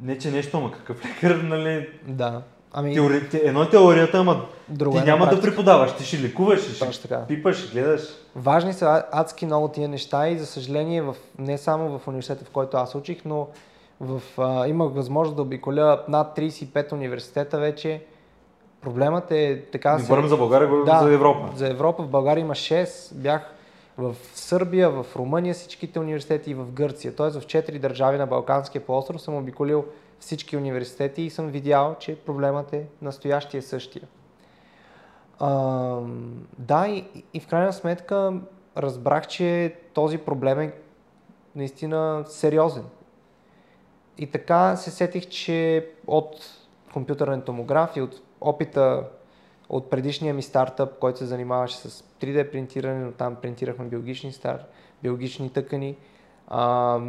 не 0.03 0.19
че 0.19 0.31
нещо, 0.31 0.57
ама 0.57 0.73
какъв 0.73 1.05
лекар, 1.05 1.37
нали, 1.37 1.89
Да. 2.07 2.43
Ами, 2.73 2.95
теори... 2.95 3.29
те- 3.29 3.43
едно 3.45 3.63
е 3.63 3.71
теорията, 3.71 4.19
ама 4.19 4.47
друго 4.69 4.97
ти 4.97 5.03
е 5.03 5.05
няма 5.05 5.27
да 5.27 5.41
преподаваш, 5.41 5.93
ти 5.97 6.05
ще 6.05 6.23
лекуваш, 6.23 6.61
ще 6.61 6.87
Точно 6.87 7.09
така. 7.09 7.27
пипаш, 7.27 7.73
гледаш. 7.73 8.03
Важни 8.37 8.73
са 8.73 9.05
адски 9.13 9.47
много 9.47 9.69
тия 9.69 9.89
неща 9.89 10.29
и 10.29 10.39
за 10.39 10.47
съжаление 10.47 11.03
в, 11.03 11.17
не 11.39 11.59
само 11.59 11.99
в 11.99 12.09
университета, 12.09 12.45
в 12.45 12.51
който 12.51 12.77
аз 12.77 12.95
учих, 12.95 13.19
но 13.25 13.49
в, 14.01 14.23
а, 14.39 14.69
имах 14.69 14.93
възможност 14.93 15.37
да 15.37 15.43
обиколя 15.43 16.05
над 16.09 16.37
35 16.37 16.93
университета 16.93 17.59
вече. 17.59 18.03
Проблемът 18.83 19.31
е 19.31 19.63
така 19.73 19.97
Не 19.97 20.03
говорим 20.03 20.29
за 20.29 20.37
България, 20.37 20.69
говорим 20.69 20.87
Да, 20.87 21.01
за 21.05 21.13
Европа. 21.13 21.57
За 21.57 21.69
Европа 21.69 22.03
в 22.03 22.09
България 22.09 22.43
има 22.43 22.55
6. 22.55 23.15
Бях 23.15 23.55
в 23.99 24.15
Сърбия, 24.35 24.91
в 24.91 25.07
Румъния 25.17 25.55
всичките 25.55 25.99
университети 25.99 26.51
и 26.51 26.55
в 26.55 26.73
Гърция. 26.73 27.17
Тоест 27.17 27.41
в 27.41 27.47
4 27.47 27.79
държави 27.79 28.19
на 28.19 28.27
Балканския 28.27 28.83
полуостров 28.83 29.23
съм 29.23 29.37
обиколил 29.37 29.85
всички 30.21 30.57
университети 30.57 31.23
и 31.23 31.31
съм 31.31 31.49
видял, 31.49 31.97
че 32.01 32.17
проблемът 32.17 32.73
е 32.73 32.87
настоящия 33.03 33.63
същия. 33.63 34.09
А, 35.39 36.01
да, 36.59 36.89
и, 36.89 37.25
и 37.35 37.41
в 37.41 37.47
крайна 37.47 37.73
сметка 37.73 38.41
разбрах, 38.77 39.27
че 39.27 39.77
този 39.95 40.19
проблем 40.19 40.61
е 40.61 40.73
наистина 41.57 42.25
сериозен. 42.27 42.85
И 44.19 44.27
така 44.27 44.77
се 44.77 44.91
сетих, 44.91 45.29
че 45.29 45.89
от 46.07 46.37
компютърен 46.93 47.43
томограф 47.43 47.97
от 47.97 48.23
опита 48.41 49.05
от 49.69 49.91
предишния 49.91 50.35
ми 50.35 50.43
стартъп, 50.43 50.99
който 50.99 51.19
се 51.19 51.27
занимаваше 51.27 51.77
с 51.77 52.05
3D 52.21 52.51
принтиране, 52.51 53.05
но 53.05 53.13
там 53.13 53.37
принтирахме 53.37 53.85
биологични, 53.85 54.33
стар, 54.33 54.65
биологични 55.03 55.51
тъкани, 55.51 55.97
а, 56.49 57.01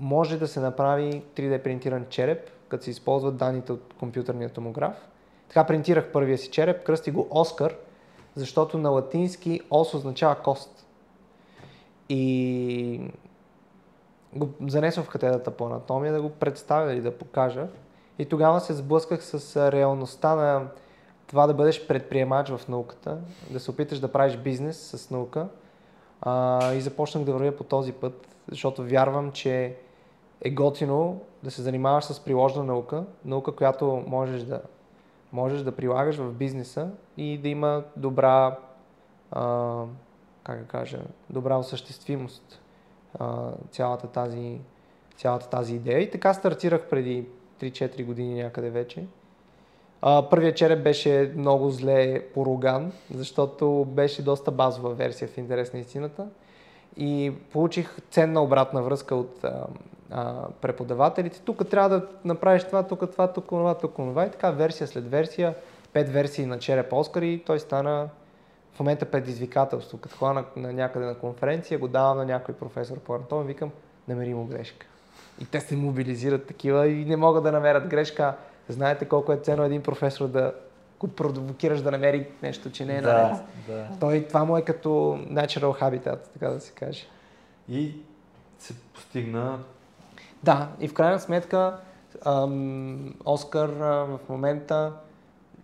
може 0.00 0.38
да 0.38 0.48
се 0.48 0.60
направи 0.60 1.22
3D 1.36 1.62
принтиран 1.62 2.06
череп, 2.08 2.50
като 2.68 2.84
се 2.84 2.90
използват 2.90 3.36
данните 3.36 3.72
от 3.72 3.94
компютърния 3.98 4.48
томограф. 4.48 5.08
Така 5.48 5.64
принтирах 5.64 6.12
първия 6.12 6.38
си 6.38 6.50
череп, 6.50 6.84
кръсти 6.84 7.10
го 7.10 7.28
Оскар, 7.30 7.74
защото 8.34 8.78
на 8.78 8.90
латински 8.90 9.60
ос 9.70 9.94
означава 9.94 10.34
кост. 10.34 10.86
И 12.08 13.00
го 14.32 14.48
занесох 14.68 15.04
в 15.04 15.10
катедрата 15.10 15.50
по 15.50 15.66
анатомия 15.66 16.12
да 16.12 16.22
го 16.22 16.30
представя 16.30 16.92
или 16.92 17.00
да 17.00 17.18
покажа. 17.18 17.66
И 18.18 18.24
тогава 18.24 18.60
се 18.60 18.74
сблъсках 18.74 19.24
с 19.24 19.72
реалността 19.72 20.34
на 20.34 20.68
това 21.26 21.46
да 21.46 21.54
бъдеш 21.54 21.86
предприемач 21.86 22.48
в 22.48 22.68
науката, 22.68 23.18
да 23.50 23.60
се 23.60 23.70
опиташ 23.70 24.00
да 24.00 24.12
правиш 24.12 24.36
бизнес 24.36 24.76
с 24.76 25.10
наука. 25.10 25.48
А, 26.22 26.72
и 26.72 26.80
започнах 26.80 27.24
да 27.24 27.32
вървя 27.32 27.56
по 27.56 27.64
този 27.64 27.92
път, 27.92 28.28
защото 28.50 28.84
вярвам, 28.84 29.32
че 29.32 29.76
е 30.40 30.50
готино 30.50 31.20
да 31.42 31.50
се 31.50 31.62
занимаваш 31.62 32.04
с 32.04 32.20
приложна 32.20 32.64
наука, 32.64 33.04
наука, 33.24 33.52
която 33.52 34.04
можеш 34.06 34.42
да, 34.42 34.60
можеш 35.32 35.62
да 35.62 35.72
прилагаш 35.72 36.16
в 36.16 36.32
бизнеса 36.32 36.88
и 37.16 37.38
да 37.38 37.48
има 37.48 37.84
добра, 37.96 38.58
а, 39.30 39.84
как 40.42 40.58
да 40.58 40.64
кажа, 40.64 40.98
добра 41.30 41.56
осъществимост 41.56 42.60
а, 43.18 43.50
цялата, 43.70 44.06
тази, 44.06 44.60
цялата 45.16 45.48
тази 45.48 45.74
идея. 45.74 45.98
И 45.98 46.10
така 46.10 46.34
стартирах 46.34 46.88
преди 46.90 47.26
3-4 47.60 48.04
години 48.04 48.42
някъде 48.42 48.70
вече. 48.70 49.04
Първият 50.02 50.56
череп 50.56 50.82
беше 50.82 51.32
много 51.36 51.70
зле 51.70 52.22
поруган, 52.34 52.92
защото 53.14 53.84
беше 53.88 54.22
доста 54.22 54.50
базова 54.50 54.90
версия 54.90 55.28
в 55.28 55.38
интерес 55.38 55.72
на 55.72 55.78
истината. 55.78 56.26
И 56.96 57.32
получих 57.52 57.96
ценна 58.10 58.42
обратна 58.42 58.82
връзка 58.82 59.14
от 59.14 59.44
а, 59.44 59.66
а, 60.10 60.48
преподавателите. 60.60 61.40
Тук 61.40 61.68
трябва 61.68 61.88
да 61.88 62.06
направиш 62.24 62.64
това, 62.64 62.82
тук 62.82 63.10
това, 63.12 63.32
тук 63.32 63.46
това, 63.46 63.74
тук 63.74 63.94
това. 63.94 64.26
И 64.26 64.30
така 64.30 64.50
версия 64.50 64.86
след 64.86 65.10
версия, 65.10 65.54
пет 65.92 66.08
версии 66.08 66.46
на 66.46 66.58
череп 66.58 66.92
Оскар 66.92 67.22
и 67.22 67.42
той 67.46 67.58
стана 67.58 68.08
в 68.72 68.80
момента 68.80 69.04
предизвикателство. 69.04 69.98
Като 69.98 70.16
ходя 70.16 70.32
на, 70.32 70.44
на 70.56 70.72
някъде 70.72 71.06
на 71.06 71.14
конференция, 71.14 71.78
го 71.78 71.88
давам 71.88 72.16
на 72.16 72.24
някой 72.24 72.54
професор 72.54 72.98
по 72.98 73.14
анатомия, 73.14 73.46
викам, 73.46 73.70
намери 74.08 74.34
му 74.34 74.44
грешка. 74.44 74.86
И 75.40 75.44
те 75.44 75.60
се 75.60 75.76
мобилизират 75.76 76.46
такива 76.46 76.88
и 76.88 77.04
не 77.04 77.16
могат 77.16 77.42
да 77.42 77.52
намерят 77.52 77.86
грешка. 77.86 78.34
Знаете 78.68 79.04
колко 79.04 79.32
е 79.32 79.36
ценно 79.36 79.62
един 79.64 79.82
професор 79.82 80.28
да 80.28 80.54
го 81.00 81.08
провокираш 81.08 81.80
да 81.80 81.90
намери 81.90 82.28
нещо, 82.42 82.70
че 82.70 82.84
не 82.84 82.96
е 82.96 83.00
наред. 83.00 83.36
да. 83.66 83.88
Той, 84.00 84.24
това 84.28 84.44
му 84.44 84.56
е 84.56 84.62
като 84.62 84.88
natural 85.30 85.80
habitat, 85.80 86.18
така 86.32 86.48
да 86.48 86.60
се 86.60 86.72
каже. 86.72 87.06
И 87.68 87.94
се 88.58 88.74
постигна 88.94 89.58
Да, 90.42 90.68
и 90.80 90.88
в 90.88 90.94
крайна 90.94 91.20
сметка 91.20 91.76
ам, 92.26 93.14
Оскар 93.24 93.68
а, 93.68 94.04
в 94.04 94.18
момента 94.28 94.92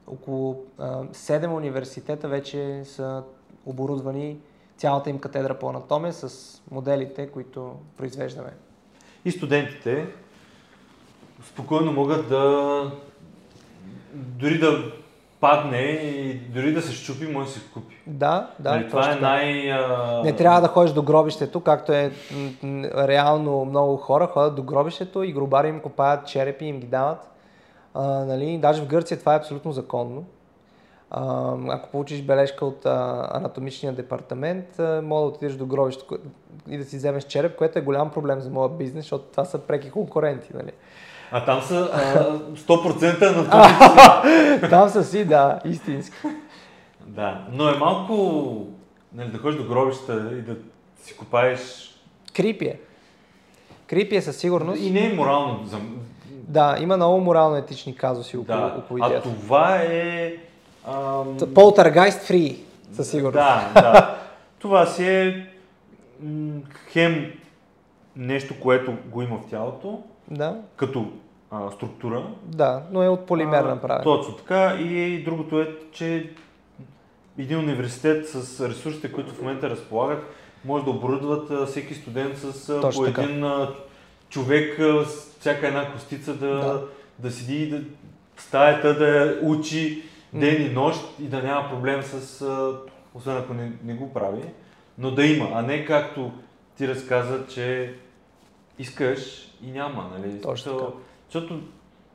около 0.07 0.65
а, 0.79 1.03
7 1.05 1.57
университета 1.57 2.29
вече 2.29 2.83
са 2.85 3.23
оборудвани 3.67 4.38
цялата 4.76 5.11
им 5.11 5.19
катедра 5.19 5.55
по 5.55 5.69
анатомия 5.69 6.12
с 6.12 6.57
моделите, 6.71 7.26
които 7.26 7.76
произвеждаме. 7.97 8.50
и 9.25 9.31
студентите 9.31 10.07
спокойно 11.49 11.93
могат 11.93 12.29
да 12.29 12.83
дори 14.15 14.59
да 14.59 14.93
падне 15.41 15.79
и 15.79 16.35
дори 16.35 16.73
да 16.73 16.83
се 16.83 16.93
щупи, 16.93 17.26
може 17.26 17.47
да 17.47 17.55
се 17.55 17.61
купи. 17.75 17.97
Да, 18.07 18.50
да. 18.59 18.71
нали, 18.71 18.88
това 18.88 19.12
е 19.12 19.17
най... 19.17 19.73
А... 19.73 20.23
Не 20.25 20.37
трябва 20.37 20.61
да 20.61 20.69
ходиш 20.69 20.93
до 20.93 21.03
гробището, 21.03 21.61
както 21.61 21.93
е 21.93 22.12
реално 23.09 23.65
много 23.65 23.97
хора 23.97 24.26
ходят 24.26 24.55
до 24.55 24.62
гробището 24.62 25.23
и 25.23 25.33
гробари 25.33 25.69
им 25.69 25.81
копаят 25.81 26.26
черепи 26.26 26.65
и 26.65 26.69
им 26.69 26.81
ги 26.81 26.87
дават. 26.87 27.31
А, 27.95 28.03
нали, 28.03 28.59
даже 28.59 28.83
в 28.83 28.87
Гърция 28.87 29.19
това 29.19 29.35
е 29.35 29.38
абсолютно 29.38 29.73
законно. 29.73 30.25
А, 31.10 31.22
ако 31.68 31.88
получиш 31.88 32.22
бележка 32.22 32.66
от 32.66 32.86
а, 32.86 33.28
анатомичния 33.30 33.92
департамент, 33.92 34.78
а, 34.78 35.00
мога 35.02 35.20
да 35.20 35.28
отидеш 35.28 35.54
до 35.54 35.66
гробището 35.66 36.06
кое- 36.06 36.20
и 36.68 36.78
да 36.78 36.84
си 36.84 36.96
вземеш 36.96 37.25
череп, 37.25 37.56
което 37.56 37.78
е 37.78 37.82
голям 37.82 38.10
проблем 38.10 38.40
за 38.40 38.50
моя 38.50 38.68
бизнес, 38.68 39.04
защото 39.04 39.25
това 39.25 39.44
са 39.44 39.58
преки 39.58 39.90
конкуренти. 39.90 40.48
Нали. 40.54 40.70
А 41.32 41.44
там 41.44 41.62
са 41.62 41.90
а, 41.92 42.56
100% 42.56 43.36
на 43.36 43.44
това. 43.44 44.22
Там 44.70 44.88
са 44.88 45.04
си, 45.04 45.25
да, 45.25 45.60
истински. 45.64 46.16
да, 47.00 47.46
но 47.52 47.68
е 47.68 47.75
малко 47.75 48.66
нали, 49.12 49.28
да 49.28 49.38
ходиш 49.38 49.56
до 49.56 49.64
гробища 49.64 50.30
и 50.32 50.42
да 50.42 50.56
си 50.96 51.16
копаеш. 51.16 51.90
Крипи 52.34 52.64
е. 52.64 52.80
Крипи 53.86 54.16
е 54.16 54.22
със 54.22 54.36
сигурност. 54.36 54.82
И 54.82 54.90
не 54.90 55.00
е 55.02 55.12
морално. 55.12 55.64
За... 55.64 55.78
Да, 56.30 56.76
има 56.80 56.96
много 56.96 57.20
морално-етични 57.20 57.96
казуси 57.96 58.36
около, 58.36 58.58
Да. 58.58 58.75
около 58.78 58.98
А 59.02 59.06
идеята. 59.06 59.28
това 59.30 59.76
е... 59.76 60.34
Ам... 60.87 61.37
Полтергайст 61.55 62.23
фри, 62.23 62.57
със 62.93 63.11
сигурност. 63.11 63.35
Да, 63.35 63.71
да. 63.75 64.16
Това 64.59 64.87
си 64.87 65.09
е 65.09 65.47
м, 66.23 66.61
хем 66.88 67.33
нещо, 68.16 68.55
което 68.61 68.95
го 69.07 69.23
има 69.23 69.37
в 69.37 69.50
тялото, 69.50 70.02
Да, 70.31 70.57
като 70.76 71.11
а, 71.50 71.71
структура. 71.71 72.26
да, 72.45 72.83
но 72.93 73.02
е 73.02 73.09
от 73.09 73.26
полимер 73.26 73.64
направен. 73.64 74.02
Точно 74.05 74.35
така. 74.37 74.75
И 74.81 75.23
другото 75.25 75.61
е, 75.61 75.69
че 75.93 76.31
един 77.38 77.59
университет 77.59 78.28
с 78.28 78.69
ресурсите, 78.69 79.12
които 79.12 79.35
в 79.35 79.40
момента 79.43 79.71
разполагат, 79.71 80.25
може 80.64 80.85
да 80.85 80.90
оборудват 80.90 81.69
всеки 81.69 81.95
студент 81.95 82.38
с 82.38 82.81
Точно 82.81 83.00
по 83.05 83.07
така. 83.07 83.23
един 83.23 83.45
а, 83.45 83.69
човек 84.28 84.81
с 85.07 85.37
всяка 85.40 85.69
една 85.69 85.93
костица 85.93 86.35
да, 86.35 86.47
Да. 86.49 86.83
да. 87.19 87.31
седи 87.31 87.57
и 87.62 87.71
да 87.71 87.81
стаята 88.37 88.95
да 88.99 89.38
учи 89.43 90.02
ден 90.33 90.66
и 90.66 90.68
нощ 90.68 91.00
и 91.21 91.25
да 91.25 91.42
няма 91.42 91.68
проблем 91.71 92.02
с, 92.02 92.45
освен 93.14 93.37
ако 93.37 93.54
не, 93.54 93.73
не 93.85 93.95
го 93.95 94.12
прави, 94.12 94.42
но 94.99 95.11
да 95.11 95.26
има, 95.26 95.49
а 95.52 95.62
не 95.62 95.85
както 95.85 96.33
ти 96.76 96.88
разказа, 96.88 97.47
че 97.47 97.95
искаш 98.78 99.52
и 99.62 99.71
няма, 99.71 100.11
нали? 100.18 100.40
Точно 100.40 100.78
така. 100.78 100.90
Защото 101.25 101.61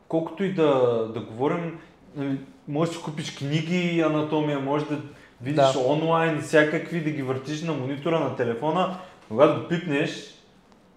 колкото 0.07 0.43
и 0.43 0.53
да, 0.53 0.67
да 1.13 1.19
говорим, 1.19 1.79
нали, 2.15 2.37
можеш 2.67 2.95
да 2.95 3.01
купиш 3.01 3.35
книги, 3.35 4.01
анатомия, 4.01 4.59
можеш 4.59 4.87
да 4.87 5.01
видиш 5.41 5.73
Да. 5.73 5.79
онлайн 5.87 6.41
всякакви, 6.41 7.03
да 7.03 7.09
ги 7.09 7.21
въртиш 7.21 7.63
на 7.63 7.73
монитора 7.73 8.19
на 8.19 8.35
телефона, 8.35 8.97
когато 9.27 9.61
го 9.61 9.67
пипнеш 9.67 10.35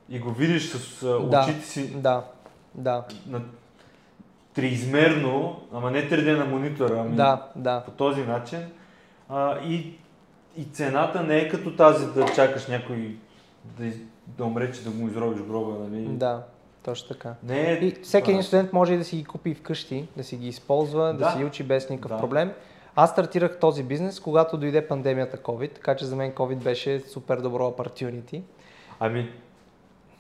и 0.09 0.19
го 0.19 0.31
видиш 0.31 0.69
с 0.69 1.07
Да. 1.07 1.41
очите 1.41 1.67
си 1.67 1.97
Да, 1.97 2.25
да, 2.75 3.05
на 3.27 3.43
триизмерно, 4.55 5.61
ама 5.73 5.91
не 5.91 6.11
3D 6.11 6.39
на 6.39 6.45
монитора, 6.45 7.01
ами 7.01 7.17
да, 7.17 7.47
да. 7.57 7.83
по 7.85 7.91
този 7.91 8.23
начин. 8.23 8.59
А, 9.29 9.59
и, 9.65 9.93
и 10.57 10.65
цената 10.65 11.23
не 11.23 11.37
е 11.39 11.49
като 11.49 11.77
тази 11.77 12.07
да 12.07 12.27
чакаш 12.35 12.67
някой 12.67 13.17
да, 13.65 13.91
да 14.27 14.45
умре, 14.45 14.73
че 14.73 14.85
да 14.85 14.91
му 14.91 15.09
изробиш 15.09 15.43
гроба, 15.43 15.85
нали? 15.89 16.05
Да, 16.05 16.43
точно 16.83 17.09
така. 17.09 17.35
Не 17.43 17.73
е 17.73 17.75
И 17.75 17.91
всеки 18.03 18.31
един 18.31 18.43
студент 18.43 18.73
може 18.73 18.95
и 18.95 18.99
да 18.99 19.05
си 19.05 19.17
ги 19.17 19.25
купи 19.25 19.55
вкъщи, 19.55 20.09
да 20.17 20.25
си 20.25 20.37
ги 20.37 20.49
използва, 20.49 21.07
да, 21.07 21.13
Да. 21.13 21.31
си 21.31 21.45
учи 21.45 21.63
без 21.63 21.91
никакъв 21.91 22.11
Да. 22.11 22.21
проблем. 22.21 22.53
Аз 22.97 23.11
стартирах 23.11 23.59
този 23.59 23.83
бизнес, 23.83 24.21
когато 24.21 24.57
дойде 24.57 24.89
пандемията 24.89 25.37
COVID, 25.37 25.75
така 25.75 25.97
че 25.97 26.05
за 26.05 26.17
мен 26.17 26.33
COVID 26.33 26.57
беше 26.57 27.01
супер 27.01 27.41
добро 27.41 27.63
opportunity 27.71 28.43
Ами, 29.01 29.31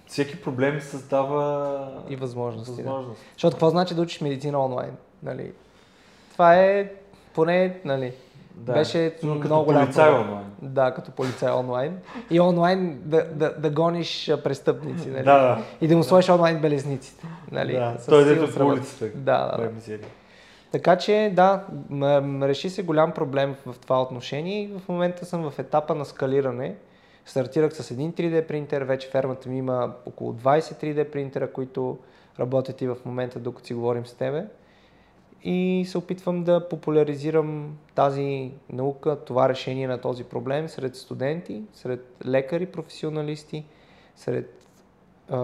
всеки 0.06 0.42
проблем 0.42 0.80
създава 0.80 1.88
и 2.08 2.16
възможности. 2.16 2.76
Да. 2.76 2.82
възможност. 2.82 3.20
Защото 3.32 3.54
какво 3.54 3.70
значи 3.70 3.94
да 3.94 4.02
учиш 4.02 4.20
медицина 4.20 4.64
онлайн? 4.64 4.92
Нали? 5.23 5.52
Това 6.32 6.54
е 6.56 6.92
поне, 7.34 7.76
нали, 7.84 8.12
Да. 8.54 8.73
беше 8.73 9.16
Но 9.23 9.34
като 9.34 9.46
много 9.46 9.64
голям 9.64 9.84
полицай 9.84 10.11
проблем. 10.11 10.28
онлайн. 10.28 10.46
Да, 10.62 10.94
като 10.94 11.11
полицай 11.11 11.52
онлайн. 11.52 11.99
И 12.30 12.40
онлайн 12.40 13.00
да, 13.04 13.25
да, 13.25 13.54
да 13.58 13.70
гониш 13.70 14.30
престъпници, 14.44 15.08
нали? 15.08 15.25
Да, 15.25 15.62
И 15.80 15.88
да 15.88 15.96
му 15.96 16.04
сложиш 16.04 16.30
онлайн 16.30 16.61
белезниците. 16.61 17.26
Нали? 17.50 17.73
да. 17.73 17.96
С 17.99 18.06
Той 18.06 18.25
дето 18.25 18.54
по 18.54 18.66
улицата. 18.66 19.06
Да, 19.14 19.56
да, 19.56 19.68
да. 19.99 20.06
Така 20.73 20.96
че 20.96 21.32
да, 21.37 21.64
реши 22.42 22.70
се 22.70 22.82
голям 22.82 23.12
проблем 23.12 23.54
в 23.66 23.78
това 23.78 24.02
отношение 24.02 24.62
и 24.62 24.66
в 24.66 24.88
момента 24.88 25.25
съм 25.25 25.50
в 25.50 25.58
етапа 25.58 25.94
на 25.94 26.04
скалиране. 26.04 26.75
Стартирах 27.26 27.74
с 27.74 27.90
един 27.90 28.12
3D 28.12 28.46
принтер, 28.46 28.82
вече 28.82 29.08
фермата 29.08 29.48
ми 29.48 29.58
има 29.58 29.94
около 30.06 30.32
20 30.32 30.60
3D 30.60 31.10
принтера, 31.10 31.52
които 31.52 31.98
работят 32.40 32.82
и 32.82 32.86
в 32.86 32.96
момента, 33.04 33.38
докато 33.38 33.66
си 33.66 33.74
говорим 33.74 34.06
с 34.06 34.14
тебе. 34.14 34.46
И 35.44 35.84
се 35.88 35.98
опитвам 35.98 36.44
да 36.44 36.68
популяризирам 36.68 37.78
тази 37.94 38.52
наука, 38.72 39.18
това 39.26 39.48
решение 39.48 39.88
на 39.88 40.00
този 40.00 40.24
проблем 40.24 40.68
сред 40.68 40.96
студенти, 40.96 41.62
сред 41.72 42.16
лекари, 42.26 42.66
професионалисти, 42.66 43.64
сред 44.16 44.66
а, 45.28 45.38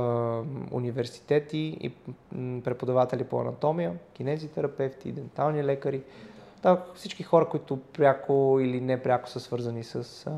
университети 0.73 1.79
и 1.81 1.93
преподаватели 2.65 3.25
по 3.25 3.41
анатомия, 3.41 3.93
кинезитерапевти, 4.13 5.13
дентални 5.13 5.65
лекари. 5.65 6.03
Да, 6.63 6.85
всички 6.95 7.23
хора, 7.23 7.49
които 7.49 7.77
пряко 7.77 8.59
или 8.61 8.81
непряко 8.81 9.29
са 9.29 9.41
свързани 9.41 9.85
с 9.85 10.27
а, 10.27 10.31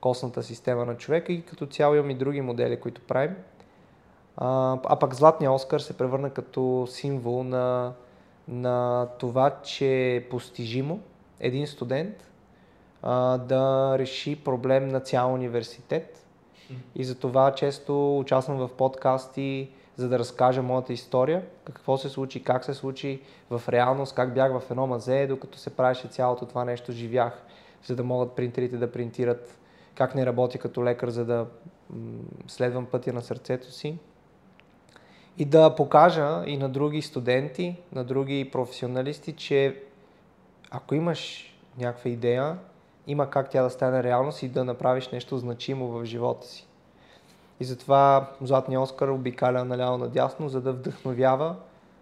костната 0.00 0.42
система 0.42 0.84
на 0.84 0.96
човека 0.96 1.32
и 1.32 1.42
като 1.42 1.66
цяло 1.66 1.94
имам 1.94 2.10
и 2.10 2.14
други 2.14 2.40
модели, 2.40 2.80
които 2.80 3.00
правим. 3.00 3.36
А, 4.36 4.78
а 4.84 4.96
пък 4.96 5.14
Златния 5.14 5.52
Оскар 5.52 5.80
се 5.80 5.98
превърна 5.98 6.30
като 6.30 6.86
символ 6.90 7.44
на, 7.44 7.92
на 8.48 9.08
това, 9.18 9.50
че 9.62 10.16
е 10.16 10.28
постижимо 10.28 11.00
един 11.40 11.66
студент 11.66 12.30
а, 13.02 13.38
да 13.38 13.94
реши 13.98 14.44
проблем 14.44 14.88
на 14.88 15.00
цял 15.00 15.34
университет. 15.34 16.26
И 16.94 17.04
затова 17.04 17.54
често 17.54 18.18
участвам 18.18 18.58
в 18.58 18.68
подкасти, 18.68 19.70
за 19.96 20.08
да 20.08 20.18
разкажа 20.18 20.62
моята 20.62 20.92
история, 20.92 21.42
какво 21.64 21.98
се 21.98 22.08
случи, 22.08 22.44
как 22.44 22.64
се 22.64 22.74
случи 22.74 23.20
в 23.50 23.62
реалност, 23.68 24.14
как 24.14 24.34
бях 24.34 24.60
в 24.60 24.70
едно 24.70 24.86
мазе, 24.86 25.26
докато 25.26 25.58
се 25.58 25.76
правеше 25.76 26.08
цялото 26.08 26.46
това 26.46 26.64
нещо, 26.64 26.92
живях, 26.92 27.42
за 27.84 27.96
да 27.96 28.04
могат 28.04 28.32
принтерите 28.32 28.76
да 28.76 28.92
принтират, 28.92 29.58
как 30.00 30.14
не 30.14 30.26
работя 30.26 30.58
като 30.58 30.84
лекар, 30.84 31.10
за 31.10 31.24
да 31.24 31.46
следвам 32.46 32.86
пътя 32.86 33.12
на 33.12 33.22
сърцето 33.22 33.72
си. 33.72 33.98
И 35.38 35.44
да 35.44 35.74
покажа 35.74 36.42
и 36.46 36.56
на 36.56 36.68
други 36.68 37.02
студенти, 37.02 37.76
на 37.92 38.04
други 38.04 38.50
професионалисти, 38.52 39.32
че 39.32 39.82
ако 40.70 40.94
имаш 40.94 41.52
някаква 41.78 42.10
идея, 42.10 42.58
има 43.06 43.30
как 43.30 43.50
тя 43.50 43.62
да 43.62 43.70
стане 43.70 44.02
реалност 44.02 44.42
и 44.42 44.48
да 44.48 44.64
направиш 44.64 45.08
нещо 45.08 45.38
значимо 45.38 45.88
в 45.88 46.04
живота 46.04 46.46
си. 46.46 46.66
И 47.60 47.64
затова 47.64 48.30
Златния 48.42 48.80
Оскар 48.80 49.08
обикаля 49.08 49.64
наляво 49.64 49.98
надясно, 49.98 50.48
за 50.48 50.60
да 50.60 50.72
вдъхновява 50.72 51.56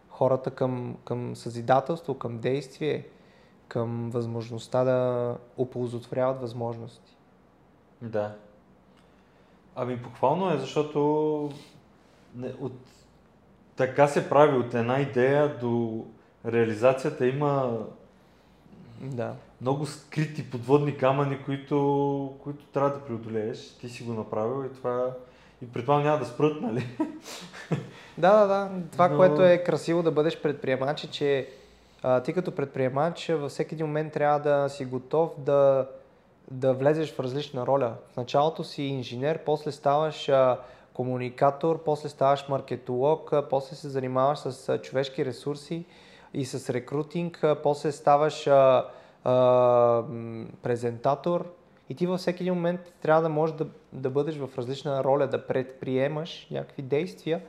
хората 0.08 0.50
към, 0.50 0.96
към 1.04 1.36
съзидателство, 1.36 2.18
към 2.18 2.38
действие, 2.38 3.06
към 3.68 4.10
възможността 4.10 4.84
да 4.84 5.36
оползотворяват 5.56 6.40
възможности. 6.40 7.17
Да. 8.02 8.34
Ами 9.76 10.02
похвално 10.02 10.50
е, 10.54 10.58
защото 10.58 11.50
не, 12.34 12.52
от, 12.60 12.72
така 13.76 14.08
се 14.08 14.28
прави 14.28 14.56
от 14.58 14.74
една 14.74 15.00
идея 15.00 15.58
до 15.58 16.04
реализацията 16.46 17.26
има 17.26 17.78
Да. 19.00 19.34
много 19.60 19.86
скрити 19.86 20.50
подводни 20.50 20.96
камъни, 20.96 21.42
които, 21.44 22.34
които 22.42 22.64
трябва 22.64 22.90
да 22.90 23.00
преодолееш. 23.04 23.74
Ти 23.80 23.88
си 23.88 24.02
го 24.02 24.12
направил 24.12 24.64
и 24.66 24.74
това 24.74 25.10
и 25.62 25.72
предполагам 25.72 26.06
няма 26.06 26.18
да 26.18 26.24
спрат, 26.24 26.60
нали? 26.60 26.86
Да, 28.18 28.32
да, 28.40 28.46
да. 28.46 28.70
Това, 28.92 29.08
Но- 29.08 29.16
което 29.16 29.44
е 29.44 29.64
красиво 29.64 30.02
да 30.02 30.10
бъдеш 30.10 30.42
предприемач 30.42 31.04
е, 31.04 31.10
че 31.10 31.48
а, 32.02 32.20
ти 32.22 32.32
като 32.32 32.54
предприемач 32.54 33.28
във 33.28 33.50
всеки 33.50 33.74
един 33.74 33.86
момент 33.86 34.12
трябва 34.12 34.38
да 34.40 34.68
си 34.68 34.84
готов 34.84 35.30
да, 35.38 35.88
да 36.50 36.72
влезеш 36.72 37.14
в 37.14 37.20
различна 37.20 37.66
роля. 37.66 37.94
В 38.12 38.16
началото 38.16 38.64
си 38.64 38.82
инженер, 38.82 39.38
после 39.44 39.72
ставаш 39.72 40.28
а, 40.28 40.58
комуникатор, 40.92 41.82
после 41.84 42.08
ставаш 42.08 42.48
маркетолог, 42.48 43.32
а, 43.32 43.48
после 43.48 43.76
се 43.76 43.88
занимаваш 43.88 44.38
с 44.38 44.68
а, 44.68 44.78
човешки 44.78 45.24
ресурси 45.24 45.84
и 46.34 46.44
с 46.44 46.70
рекрутинг, 46.70 47.44
а, 47.44 47.62
после 47.62 47.92
ставаш 47.92 48.46
а, 48.46 48.88
а, 49.24 50.02
презентатор. 50.62 51.52
И 51.88 51.94
ти 51.94 52.06
във 52.06 52.20
всеки 52.20 52.42
един 52.42 52.54
момент 52.54 52.80
трябва 53.02 53.22
да 53.22 53.28
можеш 53.28 53.56
да, 53.56 53.66
да 53.92 54.10
бъдеш 54.10 54.36
в 54.36 54.58
различна 54.58 55.04
роля, 55.04 55.26
да 55.26 55.46
предприемаш 55.46 56.48
някакви 56.50 56.82
действия, 56.82 57.42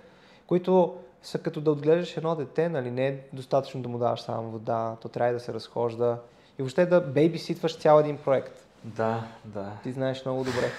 които 0.48 0.98
са 1.22 1.40
като 1.40 1.62
да 1.62 1.72
отглеждаш 1.72 2.18
едно 2.18 2.36
дете, 2.36 2.70
нали? 2.70 2.92
Не 2.92 3.08
е 3.08 3.20
достатъчно 3.34 3.82
да 3.82 3.90
му 3.90 3.98
даваш 3.98 4.22
само 4.22 4.52
вода, 4.52 4.98
то 5.02 5.10
трябва 5.10 5.34
да 5.34 5.40
се 5.40 5.54
разхожда. 5.54 6.18
И 6.60 6.62
въобще 6.62 6.86
да 6.86 7.02
бейбиситваш 7.02 7.78
цял 7.78 8.00
един 8.00 8.18
проект. 8.18 8.69
Да, 8.84 9.24
да, 9.46 9.72
Ти 9.84 9.92
знаеш 9.92 10.26
много 10.26 10.44
добре. 10.44 10.72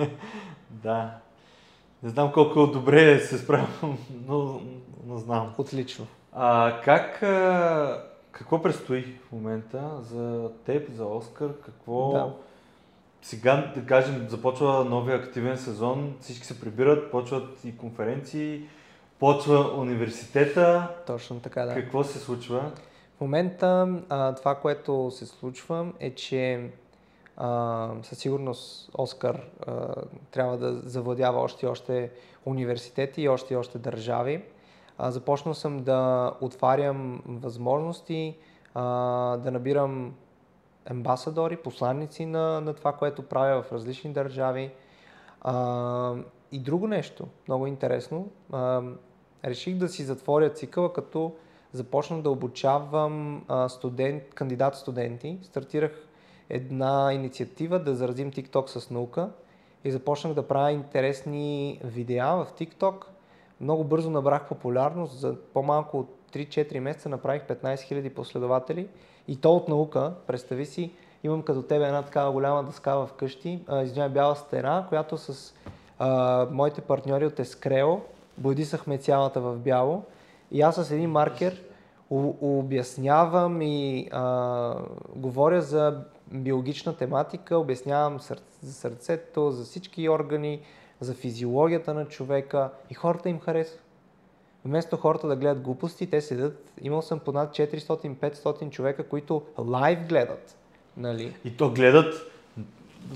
да. 0.70 1.10
Не 2.02 2.08
знам 2.08 2.32
колко 2.32 2.66
добре 2.66 3.20
се 3.20 3.38
справям, 3.38 3.98
но, 4.26 4.60
но 5.06 5.18
знам. 5.18 5.54
Отлично. 5.58 6.06
А 6.32 6.80
как, 6.84 7.22
а, 7.22 8.04
какво 8.30 8.62
предстои 8.62 9.02
в 9.28 9.32
момента 9.32 9.90
за 10.02 10.50
теб, 10.64 10.90
за 10.92 11.04
Оскар? 11.04 11.48
Какво... 11.64 12.12
Да. 12.12 12.32
Сега, 13.22 13.72
да 13.76 13.86
кажем, 13.86 14.26
започва 14.28 14.84
новия 14.84 15.16
активен 15.16 15.58
сезон, 15.58 16.16
всички 16.20 16.46
се 16.46 16.60
прибират, 16.60 17.10
почват 17.10 17.64
и 17.64 17.76
конференции, 17.76 18.62
почва 19.18 19.74
университета. 19.76 20.88
Точно 21.06 21.40
така, 21.40 21.64
да. 21.64 21.74
Какво 21.74 22.04
се 22.04 22.18
случва? 22.18 22.72
В 23.16 23.20
момента 23.20 23.88
а, 24.08 24.34
това, 24.34 24.54
което 24.54 25.10
се 25.10 25.26
случва 25.26 25.92
е, 26.00 26.14
че 26.14 26.70
със 28.02 28.18
сигурност 28.18 28.90
Оскар 28.98 29.40
трябва 30.30 30.58
да 30.58 30.72
завладява 30.74 31.40
още 31.40 31.66
и 31.66 31.68
още 31.68 32.10
университети 32.44 33.22
и 33.22 33.28
още 33.28 33.54
и 33.54 33.56
още 33.56 33.78
държави. 33.78 34.44
Започнал 34.98 35.54
съм 35.54 35.78
да 35.78 36.32
отварям 36.40 37.22
възможности, 37.26 38.36
да 38.74 39.50
набирам 39.52 40.14
амбасадори, 40.90 41.56
посланници 41.56 42.26
на, 42.26 42.60
на 42.60 42.74
това, 42.74 42.92
което 42.92 43.22
правя 43.22 43.62
в 43.62 43.72
различни 43.72 44.12
държави. 44.12 44.72
И 46.52 46.58
друго 46.58 46.88
нещо, 46.88 47.26
много 47.48 47.66
интересно, 47.66 48.28
реших 49.44 49.76
да 49.76 49.88
си 49.88 50.04
затворя 50.04 50.50
цикъла, 50.50 50.92
като 50.92 51.34
започнах 51.72 52.22
да 52.22 52.30
обучавам 52.30 53.44
студент, 53.68 54.22
кандидат-студенти. 54.34 55.38
Стартирах 55.42 56.05
една 56.50 57.12
инициатива 57.12 57.78
да 57.78 57.94
заразим 57.94 58.32
TikTok 58.32 58.66
с 58.66 58.90
наука. 58.90 59.30
И 59.84 59.90
започнах 59.90 60.34
да 60.34 60.48
правя 60.48 60.72
интересни 60.72 61.80
видеа 61.84 62.36
в 62.36 62.46
TikTok. 62.58 63.04
Много 63.60 63.84
бързо 63.84 64.10
набрах 64.10 64.48
популярност, 64.48 65.18
за 65.18 65.36
по-малко 65.54 65.98
от 65.98 66.08
3-4 66.32 66.78
месеца 66.78 67.08
направих 67.08 67.42
15 67.42 67.74
000 67.74 68.14
последователи. 68.14 68.88
И 69.28 69.36
то 69.36 69.52
от 69.52 69.68
наука, 69.68 70.12
представи 70.26 70.66
си, 70.66 70.92
имам 71.24 71.42
като 71.42 71.62
тебе 71.62 71.84
една 71.84 72.02
такава 72.02 72.32
голяма 72.32 72.64
дъска 72.64 73.06
вкъщи, 73.06 73.64
извиня, 73.82 74.08
бяла 74.08 74.36
стена, 74.36 74.86
която 74.88 75.18
с 75.18 75.54
а, 75.98 76.46
моите 76.50 76.80
партньори 76.80 77.26
от 77.26 77.40
Ескрео 77.40 78.00
бодисахме 78.38 78.98
цялата 78.98 79.40
в 79.40 79.56
бяло. 79.56 80.02
И 80.50 80.62
аз 80.62 80.74
с 80.86 80.90
един 80.90 81.10
маркер 81.10 81.62
обяснявам 82.10 83.62
и 83.62 84.08
а, 84.12 84.74
говоря 85.16 85.62
за 85.62 86.04
биологична 86.32 86.96
тематика, 86.96 87.58
обяснявам 87.58 88.18
за 88.62 88.72
сърцето, 88.72 89.50
за 89.50 89.64
всички 89.64 90.08
органи, 90.08 90.60
за 91.00 91.14
физиологията 91.14 91.94
на 91.94 92.04
човека 92.04 92.70
и 92.90 92.94
хората 92.94 93.28
им 93.28 93.40
харесват. 93.40 93.82
Вместо 94.64 94.96
хората 94.96 95.28
да 95.28 95.36
гледат 95.36 95.62
глупости, 95.62 96.10
те 96.10 96.20
седят. 96.20 96.72
Имал 96.80 97.02
съм 97.02 97.18
понад 97.18 97.50
400-500 97.50 98.70
човека, 98.70 99.08
които 99.08 99.42
лайв 99.58 99.98
гледат. 100.08 100.56
Нали? 100.96 101.36
И 101.44 101.56
то 101.56 101.70
гледат, 101.70 102.14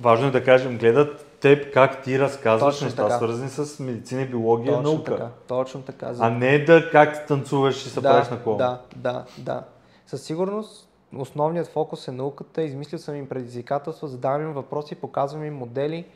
важно 0.01 0.29
е 0.29 0.31
да 0.31 0.45
кажем, 0.45 0.79
гледат 0.79 1.27
теб 1.41 1.73
как 1.75 2.03
ти 2.03 2.19
разказваш 2.19 2.75
точно 2.75 2.85
неща, 2.85 3.03
така. 3.03 3.17
свързани 3.17 3.51
с 3.51 3.79
медицина, 3.79 4.27
биология, 4.27 4.73
точно 4.73 4.93
наука. 4.93 5.17
Така, 5.17 5.29
точно 5.47 5.83
така. 5.83 6.13
За... 6.15 6.25
А 6.25 6.31
не 6.31 6.65
да 6.65 6.91
как 6.91 7.27
танцуваш 7.27 7.87
и 7.87 7.89
се 7.89 8.01
да, 8.01 8.11
правиш 8.11 8.29
на 8.29 8.43
коло. 8.43 8.57
Да, 8.57 8.81
да, 8.97 9.25
да. 9.39 9.65
Със 10.07 10.23
сигурност 10.23 10.90
основният 11.17 11.67
фокус 11.67 12.09
е 12.09 12.13
науката. 12.13 12.63
Измислил 12.63 12.99
съм 12.99 13.17
им 13.17 13.29
предизвикателства, 13.29 14.09
задавам 14.09 14.43
им 14.43 14.53
въпроси, 14.53 14.95
показвам 14.95 15.45
им 15.45 15.57
модели. 15.57 16.07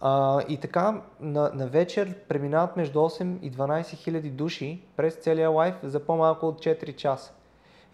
А, 0.00 0.42
и 0.48 0.56
така, 0.56 1.02
на, 1.20 1.50
на 1.54 1.66
вечер 1.66 2.14
преминават 2.28 2.76
между 2.76 2.98
8 2.98 3.40
и 3.42 3.52
12 3.52 3.96
хиляди 3.96 4.30
души 4.30 4.80
през 4.96 5.14
целия 5.14 5.50
лайф 5.50 5.74
за 5.82 6.00
по-малко 6.00 6.48
от 6.48 6.58
4 6.58 6.96
часа. 6.96 7.32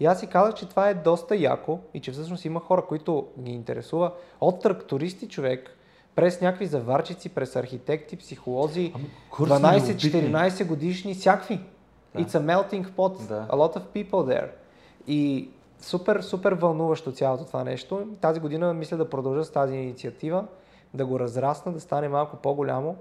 И 0.00 0.06
аз 0.06 0.20
си 0.20 0.26
казах, 0.26 0.54
че 0.54 0.68
това 0.68 0.88
е 0.88 0.94
доста 0.94 1.36
яко 1.36 1.78
и 1.94 2.00
че 2.00 2.12
всъщност 2.12 2.44
има 2.44 2.60
хора, 2.60 2.82
които 2.82 3.26
ги 3.38 3.52
интересува 3.52 4.12
от 4.40 4.62
трактористи 4.62 5.28
човек, 5.28 5.76
през 6.14 6.40
някакви 6.40 6.66
заварчици, 6.66 7.28
през 7.28 7.56
архитекти, 7.56 8.16
психолози, 8.16 8.94
12-14 9.32 10.66
годишни, 10.66 11.14
всякакви. 11.14 11.60
Да. 12.14 12.20
It's 12.20 12.30
a 12.30 12.40
melting 12.40 12.90
pot, 12.90 13.28
да. 13.28 13.46
a 13.50 13.56
lot 13.56 13.76
of 13.76 13.82
people 13.94 14.10
there. 14.10 14.48
И 15.06 15.48
супер, 15.80 16.20
супер 16.20 16.52
вълнуващо 16.52 17.12
цялото 17.12 17.44
това 17.44 17.64
нещо. 17.64 18.08
Тази 18.20 18.40
година 18.40 18.74
мисля 18.74 18.96
да 18.96 19.10
продължа 19.10 19.44
с 19.44 19.50
тази 19.50 19.74
инициатива, 19.74 20.46
да 20.94 21.06
го 21.06 21.20
разрасна, 21.20 21.72
да 21.72 21.80
стане 21.80 22.08
малко 22.08 22.36
по-голямо, 22.36 22.96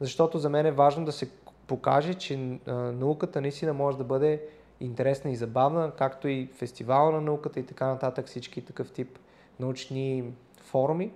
защото 0.00 0.38
за 0.38 0.48
мен 0.48 0.66
е 0.66 0.72
важно 0.72 1.04
да 1.04 1.12
се 1.12 1.30
покаже, 1.66 2.14
че 2.14 2.58
а, 2.66 2.72
науката 2.72 3.40
наистина 3.40 3.72
може 3.72 3.98
да 3.98 4.04
бъде 4.04 4.42
интересна 4.80 5.30
и 5.30 5.36
забавна, 5.36 5.90
както 5.98 6.28
и 6.28 6.48
фестивал 6.54 7.12
на 7.12 7.20
науката 7.20 7.60
и 7.60 7.66
така 7.66 7.86
нататък, 7.86 8.26
всички 8.26 8.64
такъв 8.64 8.90
тип 8.90 9.18
научни 9.60 10.32
форуми. 10.62 11.12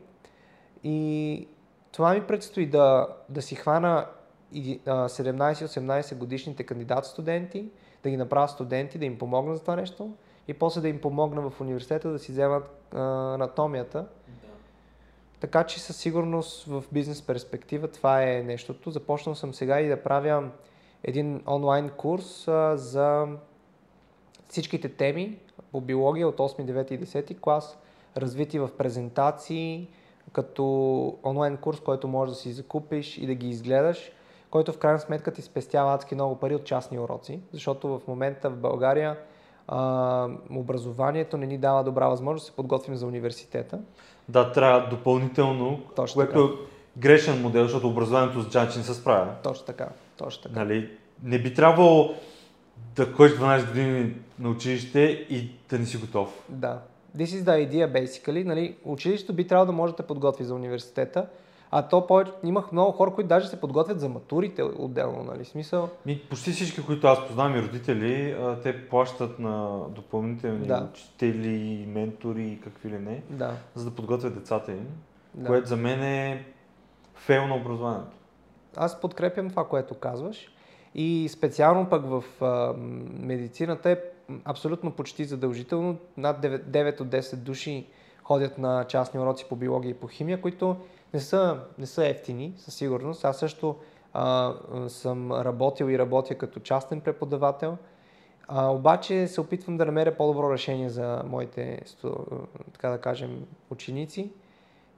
И 0.85 1.49
това 1.93 2.15
ми 2.15 2.27
предстои 2.27 2.67
да, 2.67 3.09
да 3.29 3.43
си 3.43 3.55
хвана 3.55 4.07
17-18 4.55 6.17
годишните 6.17 6.65
кандидат 6.65 7.07
студенти, 7.07 7.69
да 8.03 8.11
ги 8.11 8.17
направя 8.17 8.49
студенти, 8.49 8.99
да 8.99 9.05
им 9.05 9.19
помогна 9.19 9.55
за 9.55 9.61
това 9.61 9.77
нещо 9.77 10.11
и 10.53 10.59
после 10.59 10.81
да 10.81 10.89
им 10.89 11.01
помогна 11.01 11.51
в 11.51 11.61
университета 11.61 12.11
да 12.11 12.19
си 12.19 12.33
вземат 12.33 12.95
а, 12.95 13.01
анатомията. 13.35 13.99
Да. 13.99 14.07
Така 15.41 15.65
че 15.65 15.81
със 15.81 15.97
сигурност 15.97 16.65
в 16.65 16.85
бизнес 16.93 17.23
перспектива 17.23 17.89
това 17.89 18.23
е 18.23 18.43
нещото. 18.43 18.91
Започнал 18.91 19.35
съм 19.35 19.55
сега 19.55 19.81
и 19.81 19.89
да 19.89 20.03
правя 20.03 20.51
един 21.05 21.43
онлайн 21.47 21.91
курс 21.91 22.49
а, 22.49 22.77
за 22.77 23.27
всичките 24.49 24.89
теми 24.89 25.39
по 25.73 25.81
биология 25.81 26.29
от 26.29 26.37
8, 26.37 26.87
9 26.87 26.93
и 26.93 27.01
10 27.01 27.41
клас, 27.41 27.79
развити 28.17 28.59
в 28.59 28.71
презентации, 28.79 29.89
като 30.33 30.65
онлайн 31.25 31.57
курс, 31.57 31.81
който 31.81 32.09
можеш 32.09 32.35
да 32.35 32.41
си 32.41 32.53
закупиш 32.53 33.19
и 33.19 33.27
да 33.27 33.35
ги 33.35 33.49
изгледаш, 33.49 34.13
който 34.51 34.73
в 34.73 34.79
крайна 34.79 34.99
сметка 34.99 35.33
ти 35.33 35.43
спестява 35.43 35.95
адски 35.95 36.15
много 36.15 36.37
пари 36.37 36.55
от 36.55 36.65
частни 36.65 36.99
уроци, 36.99 37.41
защото 37.53 37.89
в 37.89 38.09
момента 38.09 38.51
в 38.51 38.57
България 38.57 39.17
а, 39.69 40.29
образованието 40.51 41.37
не 41.37 41.47
ни 41.47 41.59
дава 41.59 41.85
добра 41.85 42.09
възможност 42.09 42.45
да 42.45 42.51
се 42.51 42.57
подготвим 42.57 42.97
за 42.97 43.07
университета. 43.07 43.79
Да, 44.29 44.53
трябва 44.53 44.89
допълнително, 44.91 45.81
точно 45.97 46.15
което 46.15 46.51
така. 46.51 46.63
е 46.63 46.67
грешен 47.01 47.43
модел, 47.43 47.63
защото 47.63 47.89
образованието 47.89 48.43
с 48.43 48.49
джанчи 48.49 48.79
не 48.79 48.85
се 48.85 48.95
справя. 48.95 49.35
Точно 49.43 49.67
така, 49.67 49.89
точно 50.17 50.43
така. 50.43 50.61
Нали, 50.61 50.91
не 51.23 51.39
би 51.39 51.55
трябвало 51.55 52.15
да 52.97 53.13
ходиш 53.13 53.33
12 53.33 53.69
години 53.69 54.15
на 54.39 54.51
училище 54.51 55.01
и 55.31 55.51
да 55.71 55.79
не 55.79 55.87
си 55.87 55.97
готов. 55.97 56.45
Да. 56.49 56.81
This 57.17 57.25
is 57.25 57.43
the 57.43 57.71
idea 57.71 58.05
basically. 58.05 58.45
Нали, 58.45 58.77
училището 58.85 59.33
би 59.33 59.47
трябвало 59.47 59.67
да 59.67 59.73
може 59.73 59.95
да 59.95 60.03
подготви 60.03 60.45
за 60.45 60.55
университета, 60.55 61.27
а 61.75 61.83
то 61.89 62.07
повече, 62.07 62.33
имах 62.45 62.73
много 62.73 62.93
хора, 62.93 63.11
които 63.11 63.29
даже 63.29 63.49
се 63.49 63.61
подготвят 63.61 64.01
за 64.01 64.09
матурите 64.09 64.63
отделно, 64.63 65.25
нали? 65.25 65.45
Смисъл. 65.45 65.89
Ми, 66.07 66.21
почти 66.31 66.51
всички, 66.51 66.87
които 66.87 67.07
аз 67.07 67.27
познавам 67.27 67.57
и 67.57 67.63
родители, 67.63 68.37
те 68.63 68.89
плащат 68.89 69.39
на 69.39 69.81
допълнителни 69.89 70.67
да. 70.67 70.89
учители, 70.91 71.87
ментори 71.89 72.47
и 72.47 72.61
какви 72.61 72.91
ли 72.91 72.99
не, 72.99 73.23
да. 73.31 73.53
за 73.75 73.85
да 73.85 73.97
подготвят 73.97 74.35
децата 74.35 74.73
им, 74.73 74.87
да. 75.35 75.47
което 75.47 75.69
за 75.69 75.77
мен 75.77 76.03
е 76.03 76.47
фейл 77.15 77.47
на 77.47 77.55
образованието. 77.55 78.17
Аз 78.77 79.01
подкрепям 79.01 79.51
това, 79.51 79.69
което 79.69 79.95
казваш. 79.95 80.49
И 80.95 81.29
специално 81.29 81.89
пък 81.91 82.03
в 82.07 82.25
а, 82.41 82.75
медицината 83.21 83.91
е 83.91 83.99
абсолютно 84.45 84.91
почти 84.91 85.25
задължително. 85.25 85.97
Над 86.17 86.43
9, 86.43 86.65
9 86.65 87.01
от 87.01 87.09
10 87.09 87.37
души 87.37 87.87
ходят 88.23 88.59
на 88.59 88.85
частни 88.85 89.21
уроци 89.21 89.47
по 89.49 89.57
биология 89.57 89.91
и 89.91 89.95
по 89.95 90.07
химия, 90.07 90.41
които 90.41 90.77
не 91.15 91.21
са, 91.21 91.59
не 91.79 91.87
са 91.87 92.07
ефтини, 92.07 92.55
със 92.57 92.75
сигурност. 92.75 93.25
Аз 93.25 93.39
също 93.39 93.77
а, 94.13 94.55
съм 94.89 95.33
работил 95.33 95.91
и 95.91 95.99
работя 95.99 96.35
като 96.35 96.61
частен 96.61 97.01
преподавател. 97.01 97.77
А, 98.49 98.69
обаче 98.71 99.27
се 99.27 99.41
опитвам 99.41 99.77
да 99.77 99.87
намеря 99.87 100.17
по-добро 100.17 100.53
решение 100.53 100.89
за 100.89 101.23
моите, 101.27 101.81
така 102.73 102.89
да 102.89 102.99
кажем, 102.99 103.47
ученици. 103.71 104.31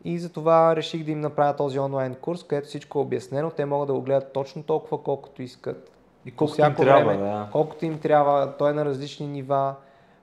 И 0.05 0.19
затова 0.19 0.77
реших 0.77 1.05
да 1.05 1.11
им 1.11 1.21
направя 1.21 1.57
този 1.57 1.79
онлайн 1.79 2.15
курс, 2.15 2.43
където 2.43 2.69
всичко 2.69 2.99
е 2.99 3.03
обяснено. 3.03 3.51
Те 3.51 3.65
могат 3.65 3.87
да 3.87 3.95
го 3.95 4.03
гледат 4.03 4.33
точно 4.33 4.63
толкова, 4.63 5.03
колкото 5.03 5.43
искат. 5.43 5.91
И 6.27 6.31
колкото 6.31 6.61
им 6.61 6.75
трябва, 6.75 7.05
време, 7.05 7.23
да. 7.23 7.49
Колкото 7.53 7.85
им 7.85 7.99
трябва, 8.01 8.57
той 8.57 8.71
е 8.71 8.75
на 8.75 8.85
различни 8.85 9.27
нива. 9.27 9.75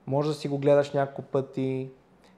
Може 0.07 0.29
да 0.29 0.33
си 0.33 0.47
го 0.47 0.57
гледаш 0.57 0.91
няколко 0.91 1.21
пъти. 1.21 1.89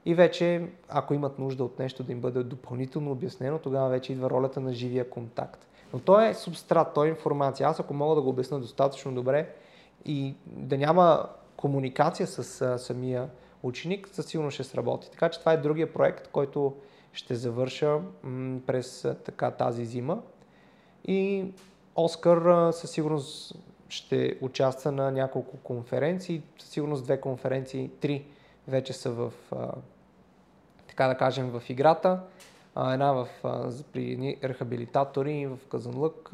И 0.06 0.14
вече, 0.14 0.68
ако 0.88 1.14
имат 1.14 1.38
нужда 1.38 1.64
от 1.64 1.78
нещо 1.78 2.02
да 2.02 2.12
им 2.12 2.20
бъде 2.20 2.42
допълнително 2.42 3.10
обяснено, 3.10 3.58
тогава 3.58 3.88
вече 3.88 4.12
идва 4.12 4.30
ролята 4.30 4.60
на 4.60 4.72
живия 4.72 5.10
контакт. 5.10 5.66
Но 5.92 5.98
той 5.98 6.28
е 6.28 6.34
субстрат, 6.34 6.94
той 6.94 7.06
е 7.06 7.10
информация. 7.10 7.68
Аз 7.68 7.80
ако 7.80 7.94
мога 7.94 8.14
да 8.14 8.22
го 8.22 8.28
обясна 8.28 8.60
достатъчно 8.60 9.14
добре 9.14 9.48
и 10.04 10.34
да 10.46 10.78
няма 10.78 11.28
комуникация 11.56 12.26
с 12.26 12.62
а, 12.62 12.78
самия 12.78 13.28
ученик, 13.62 14.08
със 14.12 14.26
сигурност 14.26 14.54
ще 14.54 14.64
сработи. 14.64 15.10
Така 15.10 15.28
че 15.28 15.40
това 15.40 15.52
е 15.52 15.56
другия 15.56 15.92
проект, 15.92 16.28
който 16.28 16.74
ще 17.12 17.34
завърша 17.34 18.00
м- 18.22 18.60
през 18.66 19.06
така 19.24 19.50
тази 19.50 19.84
зима. 19.84 20.22
И 21.04 21.44
Оскар 21.96 22.72
със 22.72 22.90
сигурност 22.90 23.56
ще 23.88 24.38
участва 24.40 24.92
на 24.92 25.10
няколко 25.10 25.56
конференции, 25.56 26.42
със 26.58 26.70
сигурност 26.70 27.04
две 27.04 27.20
конференции, 27.20 27.90
три 28.00 28.24
вече 28.68 28.92
са 28.92 29.10
в, 29.10 29.32
така 30.94 31.08
да 31.08 31.16
кажем, 31.16 31.50
в 31.50 31.70
играта. 31.70 32.20
Една 32.92 33.12
в, 33.12 33.28
при 33.92 34.36
рехабилитатори 34.44 35.46
в 35.46 35.58
Казанлък 35.70 36.30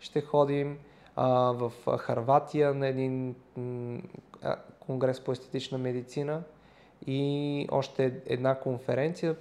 ще 0.00 0.20
ходим, 0.20 0.78
в 1.16 1.72
Харватия 1.98 2.74
на 2.74 2.86
един 2.86 3.34
конгрес 4.80 5.20
по 5.20 5.32
естетична 5.32 5.78
медицина 5.78 6.42
и 7.06 7.66
още 7.70 8.20
една 8.26 8.54
конференция 8.54 9.36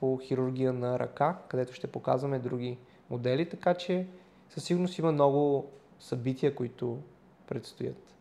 по 0.00 0.18
хирургия 0.22 0.72
на 0.72 0.98
ръка, 0.98 1.38
където 1.48 1.72
ще 1.72 1.86
показваме 1.86 2.38
други 2.38 2.78
модели, 3.10 3.48
така 3.48 3.74
че 3.74 4.06
със 4.50 4.64
сигурност 4.64 4.98
има 4.98 5.12
много 5.12 5.70
събития, 6.00 6.54
които 6.54 6.98
предстоят. 7.46 8.14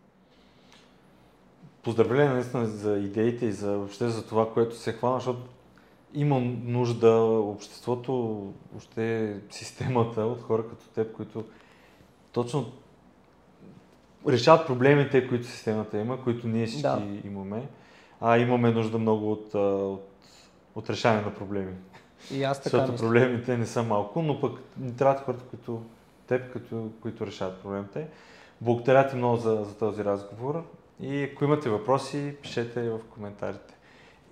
Поздравления 1.84 2.34
наистина 2.34 2.66
за 2.66 2.98
идеите 2.98 3.46
и 3.46 3.52
за 3.52 3.78
въобще 3.78 4.10
за 4.10 4.28
това, 4.28 4.54
което 4.54 4.76
се 4.76 4.94
хвана, 4.94 5.16
защото 5.16 5.42
има 6.14 6.40
нужда 6.64 7.10
обществото, 7.22 8.14
въобще 8.72 9.36
системата 9.50 10.22
от 10.22 10.42
хора 10.42 10.68
като 10.70 10.88
теб, 10.88 11.16
които 11.16 11.44
точно 12.32 12.72
решават 14.28 14.68
проблемите, 14.68 15.28
които 15.28 15.48
системата 15.48 15.98
има, 15.98 16.24
които 16.24 16.48
ние 16.48 16.66
всички 16.66 16.82
да. 16.82 17.02
имаме. 17.26 17.68
А 18.22 18.38
имаме 18.38 18.72
нужда 18.72 18.98
много 18.98 19.32
от, 19.32 19.54
от, 19.54 20.10
от 20.76 20.90
решаване 20.90 21.22
на 21.22 21.34
проблеми. 21.34 21.74
И 22.32 22.44
аз 22.44 22.62
така 22.62 22.78
Защото 22.78 23.04
проблемите 23.04 23.58
не 23.58 23.66
са 23.66 23.84
малко, 23.84 24.22
но 24.22 24.40
пък 24.40 24.60
ни 24.78 24.96
трябват 24.96 25.20
хората, 25.20 25.44
които 25.44 25.82
теб, 26.28 26.54
като, 26.54 26.90
които 27.02 27.28
решават 27.28 27.62
проблемите. 27.62 28.08
Благодаря 28.62 29.08
ти 29.08 29.16
много 29.16 29.38
за, 29.38 29.64
за 29.64 29.78
този 29.78 30.04
разговор 30.04 30.64
и 31.00 31.24
ако 31.24 31.44
имате 31.44 31.70
въпроси, 31.70 32.36
пишете 32.42 32.90
в 32.90 33.00
коментарите. 33.10 33.73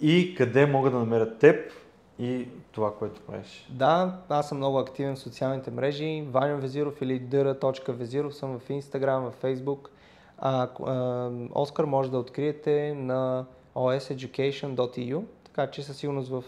И 0.01 0.35
къде 0.37 0.65
могат 0.65 0.93
да 0.93 0.99
намерят 0.99 1.39
теб 1.39 1.71
и 2.19 2.47
това, 2.71 2.95
което 2.95 3.21
правиш. 3.21 3.67
Да, 3.69 4.17
аз 4.29 4.49
съм 4.49 4.57
много 4.57 4.77
активен 4.79 5.15
в 5.15 5.19
социалните 5.19 5.71
мрежи. 5.71 6.25
Ваня 6.31 6.57
Везиров 6.57 7.01
или 7.01 7.21
dr.vezirov 7.21 8.29
съм 8.29 8.59
в 8.59 8.69
Instagram, 8.69 9.29
в 9.29 9.41
Facebook. 9.43 9.87
А, 10.37 10.67
а, 10.85 11.29
Оскар 11.55 11.83
може 11.83 12.11
да 12.11 12.17
откриете 12.17 12.93
на 12.97 13.45
oseducation.eu, 13.75 15.23
така 15.43 15.71
че 15.71 15.83
със 15.83 15.97
сигурност 15.97 16.29
в 16.29 16.43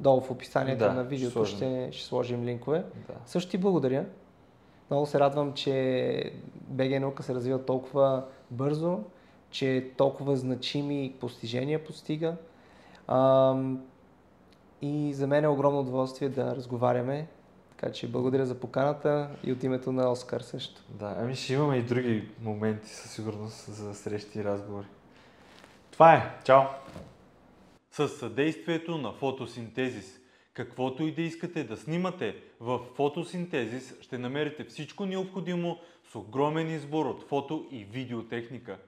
долу 0.00 0.20
в 0.20 0.30
описанието 0.30 0.84
Да, 0.84 0.92
на 0.92 1.04
видеото 1.04 1.44
ще 1.44 1.56
ще, 1.56 1.88
ще 1.92 2.06
сложим 2.06 2.44
линкове. 2.44 2.78
Да. 2.78 3.14
Също 3.26 3.50
ти 3.50 3.58
благодаря. 3.58 4.04
Много 4.90 5.06
се 5.06 5.20
радвам, 5.20 5.52
че 5.52 6.32
БГ 6.60 7.00
наука 7.00 7.22
се 7.22 7.34
развива 7.34 7.64
толкова 7.64 8.24
бързо, 8.50 8.98
че 9.50 9.90
толкова 9.96 10.36
значими 10.36 11.14
постижения 11.20 11.84
постига. 11.84 12.36
И 14.82 15.14
за 15.14 15.26
мен 15.26 15.44
е 15.44 15.48
огромно 15.48 15.80
удоволствие 15.80 16.28
да 16.28 16.56
разговаряме. 16.56 17.28
Така 17.76 17.92
че 17.92 18.10
благодаря 18.10 18.46
за 18.46 18.60
поканата 18.60 19.30
и 19.44 19.52
от 19.52 19.62
името 19.62 19.92
на 19.92 20.10
Оскар 20.10 20.40
също. 20.40 20.82
Да, 20.88 21.16
ами 21.18 21.34
ще 21.36 21.52
имаме 21.52 21.76
и 21.76 21.82
други 21.82 22.28
моменти 22.40 22.88
със 22.88 23.10
сигурност 23.10 23.74
за 23.74 23.94
срещи 23.94 24.38
и 24.38 24.44
разговори. 24.44 24.86
Това 25.90 26.14
е. 26.14 26.38
Чао! 26.44 26.62
С 27.90 28.08
съдействието 28.08 28.98
на 28.98 29.12
фотосинтезис. 29.12 30.20
Каквото 30.52 31.02
и 31.02 31.14
да 31.14 31.22
искате 31.22 31.64
да 31.64 31.76
снимате 31.76 32.36
в 32.60 32.80
фотосинтезис, 32.96 33.94
ще 34.00 34.18
намерите 34.18 34.64
всичко 34.64 35.06
необходимо 35.06 35.78
с 36.12 36.14
огромен 36.14 36.70
избор 36.70 37.06
от 37.06 37.28
фото 37.28 37.68
и 37.70 37.84
видеотехника. 37.84 38.78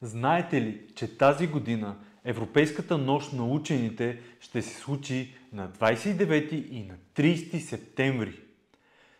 Знаете 0.00 0.60
ли, 0.60 0.92
че 0.94 1.18
тази 1.18 1.46
година 1.46 1.96
Европейската 2.24 2.98
нощ 2.98 3.32
на 3.32 3.46
учените 3.46 4.18
ще 4.40 4.62
се 4.62 4.80
случи 4.80 5.34
на 5.52 5.68
29 5.68 6.52
и 6.52 6.84
на 6.84 6.94
30 7.16 7.58
септември? 7.58 8.40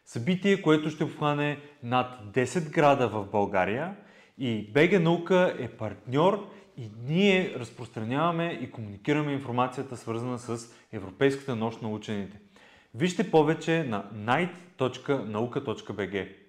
Събитие, 0.06 0.62
което 0.62 0.90
ще 0.90 1.04
обхване 1.04 1.58
над 1.82 2.20
10 2.32 2.70
града 2.70 3.08
в 3.08 3.26
България 3.26 3.96
и 4.38 4.70
БГ 4.72 5.02
Наука 5.02 5.56
е 5.58 5.68
партньор 5.68 6.50
и 6.76 6.88
ние 7.08 7.54
разпространяваме 7.56 8.58
и 8.62 8.70
комуникираме 8.70 9.32
информацията 9.32 9.96
свързана 9.96 10.38
с 10.38 10.74
Европейската 10.92 11.56
нощ 11.56 11.82
на 11.82 11.88
учените. 11.88 12.38
Вижте 12.94 13.30
повече 13.30 13.84
на 13.84 14.04
night.nauka.bg 14.14 16.39